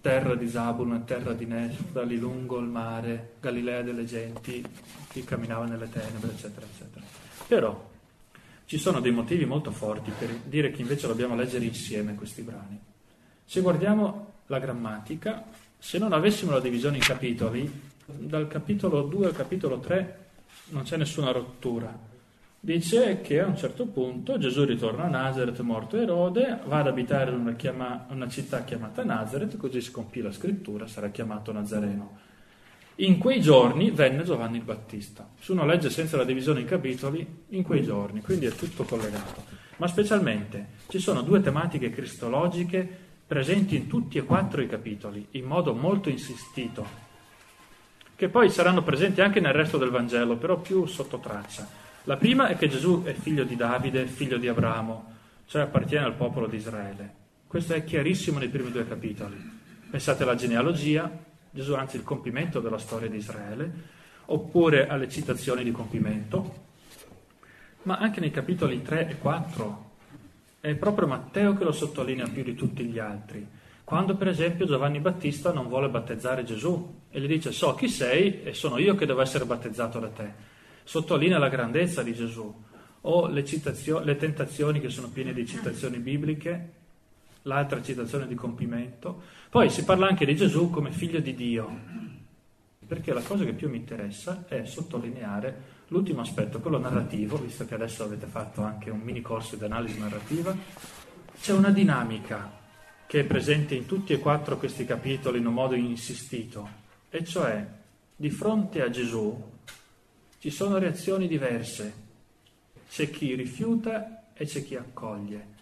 [0.01, 4.63] terra di Zabulon, terra di Neftali, lungo il mare, Galilea delle genti,
[5.09, 7.05] chi camminava nelle tenebre, eccetera, eccetera.
[7.47, 7.89] Però
[8.65, 12.79] ci sono dei motivi molto forti per dire che invece dobbiamo leggere insieme questi brani.
[13.43, 15.43] Se guardiamo la grammatica,
[15.77, 20.19] se non avessimo la divisione in capitoli, dal capitolo 2 al capitolo 3
[20.69, 22.13] non c'è nessuna rottura
[22.65, 27.29] dice che a un certo punto Gesù ritorna a Nazareth, morto Erode, va ad abitare
[27.29, 32.17] in una, chiama, una città chiamata Nazareth, così si compì la scrittura, sarà chiamato Nazareno.
[32.95, 35.29] In quei giorni venne Giovanni il Battista.
[35.39, 39.43] Se uno legge senza la divisione in capitoli, in quei giorni, quindi è tutto collegato.
[39.77, 42.87] Ma specialmente ci sono due tematiche cristologiche
[43.27, 46.83] presenti in tutti e quattro i capitoli, in modo molto insistito,
[48.15, 51.83] che poi saranno presenti anche nel resto del Vangelo, però più sotto traccia.
[52.07, 55.13] La prima è che Gesù è figlio di Davide, figlio di Abramo,
[55.47, 57.13] cioè appartiene al popolo di Israele.
[57.47, 59.35] Questo è chiarissimo nei primi due capitoli.
[59.89, 61.09] Pensate alla genealogia,
[61.49, 63.71] Gesù anzi il compimento della storia di Israele,
[64.25, 66.63] oppure alle citazioni di compimento,
[67.83, 69.89] ma anche nei capitoli 3 e 4
[70.59, 73.47] è proprio Matteo che lo sottolinea più di tutti gli altri.
[73.83, 78.43] Quando per esempio Giovanni Battista non vuole battezzare Gesù e gli dice so chi sei
[78.43, 80.53] e sono io che devo essere battezzato da te
[80.85, 82.63] sottolinea la grandezza di Gesù,
[83.01, 86.71] o le, citazio- le tentazioni che sono piene di citazioni bibliche,
[87.43, 89.21] l'altra citazione di compimento.
[89.49, 91.79] Poi si parla anche di Gesù come figlio di Dio,
[92.87, 97.73] perché la cosa che più mi interessa è sottolineare l'ultimo aspetto, quello narrativo, visto che
[97.73, 100.55] adesso avete fatto anche un mini corso di analisi narrativa,
[101.39, 102.63] c'è una dinamica
[103.07, 106.67] che è presente in tutti e quattro questi capitoli in un modo insistito,
[107.09, 107.65] e cioè
[108.15, 109.53] di fronte a Gesù
[110.39, 112.03] ci sono reazioni diverse.
[112.89, 115.53] C'è chi rifiuta e c'è chi accoglie.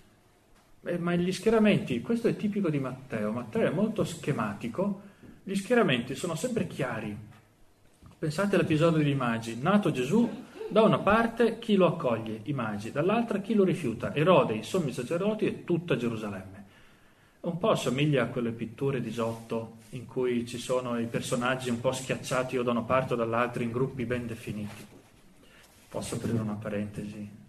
[0.84, 5.01] Eh, ma gli schieramenti, questo è tipico di Matteo, Matteo è molto schematico,
[5.43, 7.15] gli schieramenti sono sempre chiari.
[8.19, 10.30] Pensate all'episodio degli magi, nato Gesù,
[10.67, 14.91] da una parte chi lo accoglie, i magi, dall'altra chi lo rifiuta, Erode, i sommi
[14.91, 16.53] sacerdoti e tutta Gerusalemme.
[17.44, 21.82] Un po' assomiglia a quelle pitture di Giotto in cui ci sono i personaggi un
[21.82, 24.86] po' schiacciati o da una parte o dall'altra in gruppi ben definiti.
[25.89, 27.41] Posso aprire una parentesi?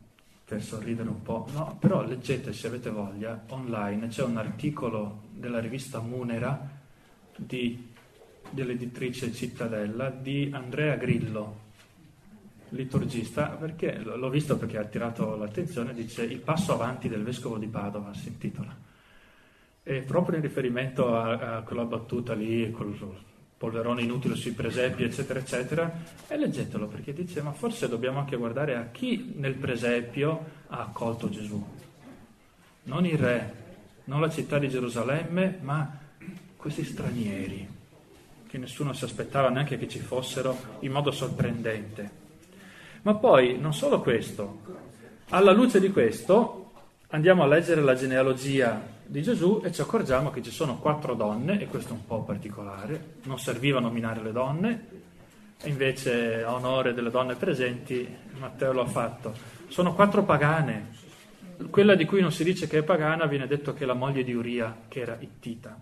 [0.44, 1.46] per sorridere un po'.
[1.52, 6.68] No, però leggete se avete voglia, online c'è un articolo della rivista Munera
[7.36, 7.92] di,
[8.50, 11.62] dell'editrice Cittadella di Andrea Grillo,
[12.70, 17.66] liturgista, perché l'ho visto perché ha attirato l'attenzione, dice Il passo avanti del vescovo di
[17.66, 18.83] Padova, si intitola.
[19.86, 22.96] E proprio in riferimento a, a quella battuta lì, col
[23.56, 25.92] polverone inutile sui presepi, eccetera, eccetera,
[26.26, 31.28] e leggetelo perché dice, ma forse dobbiamo anche guardare a chi nel presepio ha accolto
[31.28, 31.62] Gesù.
[32.84, 33.54] Non il re,
[34.04, 35.98] non la città di Gerusalemme, ma
[36.56, 37.68] questi stranieri,
[38.46, 42.22] che nessuno si aspettava neanche che ci fossero in modo sorprendente.
[43.02, 44.60] Ma poi, non solo questo,
[45.28, 46.72] alla luce di questo,
[47.08, 51.60] andiamo a leggere la genealogia di Gesù e ci accorgiamo che ci sono quattro donne,
[51.60, 54.86] e questo è un po' particolare, non serviva nominare le donne,
[55.60, 58.06] e invece a onore delle donne presenti
[58.38, 59.34] Matteo lo ha fatto.
[59.68, 60.90] Sono quattro pagane,
[61.70, 64.24] quella di cui non si dice che è pagana viene detto che è la moglie
[64.24, 65.78] di Uria, che era ittita.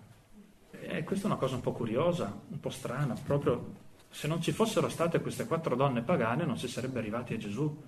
[0.69, 4.51] E questa è una cosa un po' curiosa, un po' strana, proprio se non ci
[4.51, 7.83] fossero state queste quattro donne pagane non si sarebbe arrivati a Gesù.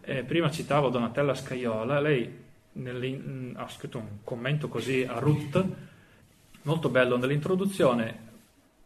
[0.00, 2.43] Eh, prima citavo Donatella Scaiola, lei
[2.76, 5.64] ha scritto un commento così a Ruth,
[6.62, 8.32] molto bello nell'introduzione,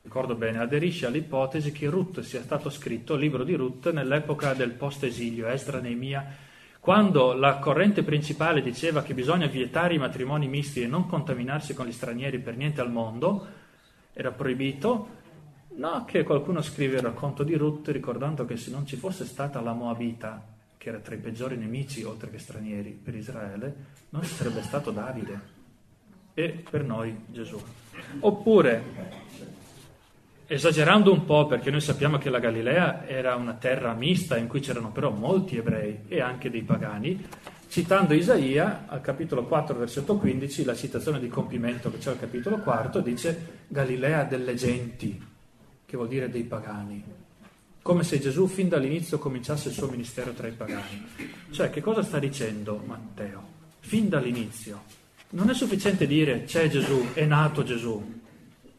[0.03, 4.72] ricordo bene, aderisce all'ipotesi che Ruth sia stato scritto, il libro di Ruth, nell'epoca del
[4.72, 6.26] post-esilio, Esdra Neemia,
[6.80, 11.86] quando la corrente principale diceva che bisogna vietare i matrimoni misti e non contaminarsi con
[11.86, 13.47] gli stranieri per niente al mondo,
[14.12, 15.16] era proibito,
[15.76, 19.61] no che qualcuno scrive il racconto di Ruth ricordando che se non ci fosse stata
[19.61, 23.74] la Moabita che era tra i peggiori nemici, oltre che stranieri, per Israele,
[24.11, 25.57] non ci sarebbe stato Davide
[26.33, 27.61] e per noi Gesù.
[28.20, 28.83] Oppure,
[30.47, 34.61] esagerando un po', perché noi sappiamo che la Galilea era una terra mista in cui
[34.61, 37.26] c'erano però molti ebrei e anche dei pagani,
[37.68, 42.59] citando Isaia al capitolo 4, versetto 15, la citazione di compimento che c'è al capitolo
[42.59, 45.20] 4, dice Galilea delle genti,
[45.85, 47.26] che vuol dire dei pagani
[47.89, 51.07] come se Gesù fin dall'inizio cominciasse il suo ministero tra i pagani.
[51.49, 53.43] Cioè, che cosa sta dicendo Matteo?
[53.80, 54.82] Fin dall'inizio.
[55.30, 58.20] Non è sufficiente dire c'è Gesù, è nato Gesù.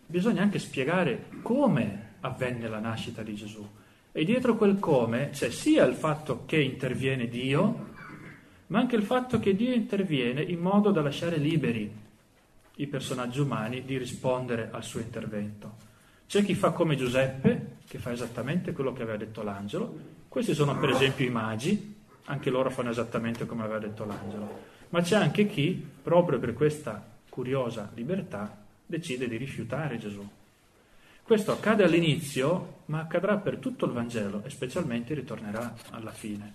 [0.05, 3.67] Bisogna anche spiegare come avvenne la nascita di Gesù.
[4.11, 7.87] E dietro quel come c'è sia il fatto che interviene Dio,
[8.67, 11.91] ma anche il fatto che Dio interviene in modo da lasciare liberi
[12.75, 15.88] i personaggi umani di rispondere al suo intervento.
[16.29, 19.97] C'è chi fa come Giuseppe, che fa esattamente quello che aveva detto l'angelo.
[20.27, 24.59] Questi sono per esempio i magi, anche loro fanno esattamente come aveva detto l'angelo.
[24.89, 28.55] Ma c'è anche chi, proprio per questa curiosa libertà,
[28.85, 30.23] decide di rifiutare Gesù.
[31.23, 36.53] Questo accade all'inizio, ma accadrà per tutto il Vangelo e specialmente ritornerà alla fine.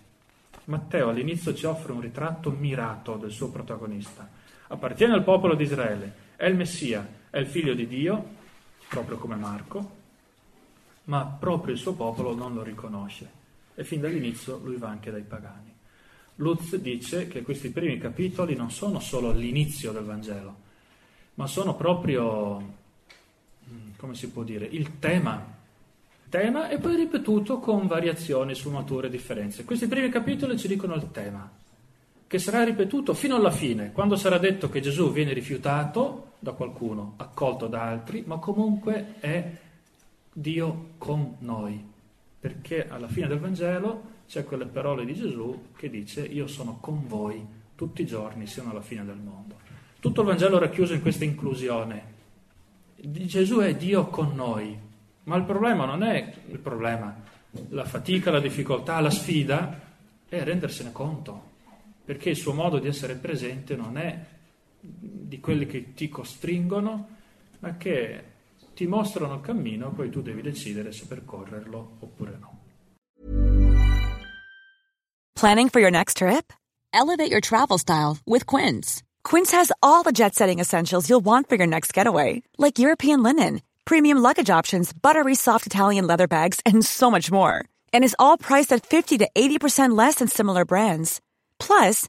[0.66, 4.28] Matteo all'inizio ci offre un ritratto mirato del suo protagonista.
[4.68, 8.42] Appartiene al popolo di Israele, è il Messia, è il figlio di Dio,
[8.94, 9.90] proprio come Marco,
[11.04, 13.42] ma proprio il suo popolo non lo riconosce
[13.74, 15.72] e fin dall'inizio lui va anche dai pagani.
[16.36, 20.56] Lutz dice che questi primi capitoli non sono solo l'inizio del Vangelo,
[21.34, 22.60] ma sono proprio,
[23.68, 25.52] mm, come si può dire, il tema.
[26.28, 29.64] Tema e poi ripetuto con variazioni, sfumature, differenze.
[29.64, 31.48] Questi primi capitoli ci dicono il tema,
[32.26, 37.14] che sarà ripetuto fino alla fine, quando sarà detto che Gesù viene rifiutato da qualcuno,
[37.16, 39.50] accolto da altri, ma comunque è
[40.32, 41.82] Dio con noi,
[42.38, 47.06] perché alla fine del Vangelo c'è quelle parole di Gesù che dice io sono con
[47.06, 49.56] voi tutti i giorni sino alla fine del mondo.
[49.98, 52.12] Tutto il Vangelo racchiuso in questa inclusione.
[52.96, 54.78] Gesù è Dio con noi,
[55.24, 57.16] ma il problema non è il problema,
[57.70, 59.80] la fatica, la difficoltà, la sfida,
[60.28, 61.52] è rendersene conto,
[62.04, 64.32] perché il suo modo di essere presente non è
[64.86, 67.08] di quelli che ti costringono,
[67.60, 68.24] ma che
[68.74, 72.58] ti mostrano il cammino, poi tu devi decidere se percorrerlo oppure no.
[75.34, 76.52] Planning for your next trip?
[76.92, 79.02] Elevate your travel style with Quince.
[79.24, 83.22] Quince has all the jet setting essentials you'll want for your next getaway, like European
[83.22, 87.64] linen, premium luggage options, buttery soft Italian leather bags, and so much more.
[87.92, 91.20] And is all priced at 50 to 80% less than similar brands.
[91.58, 92.08] Plus,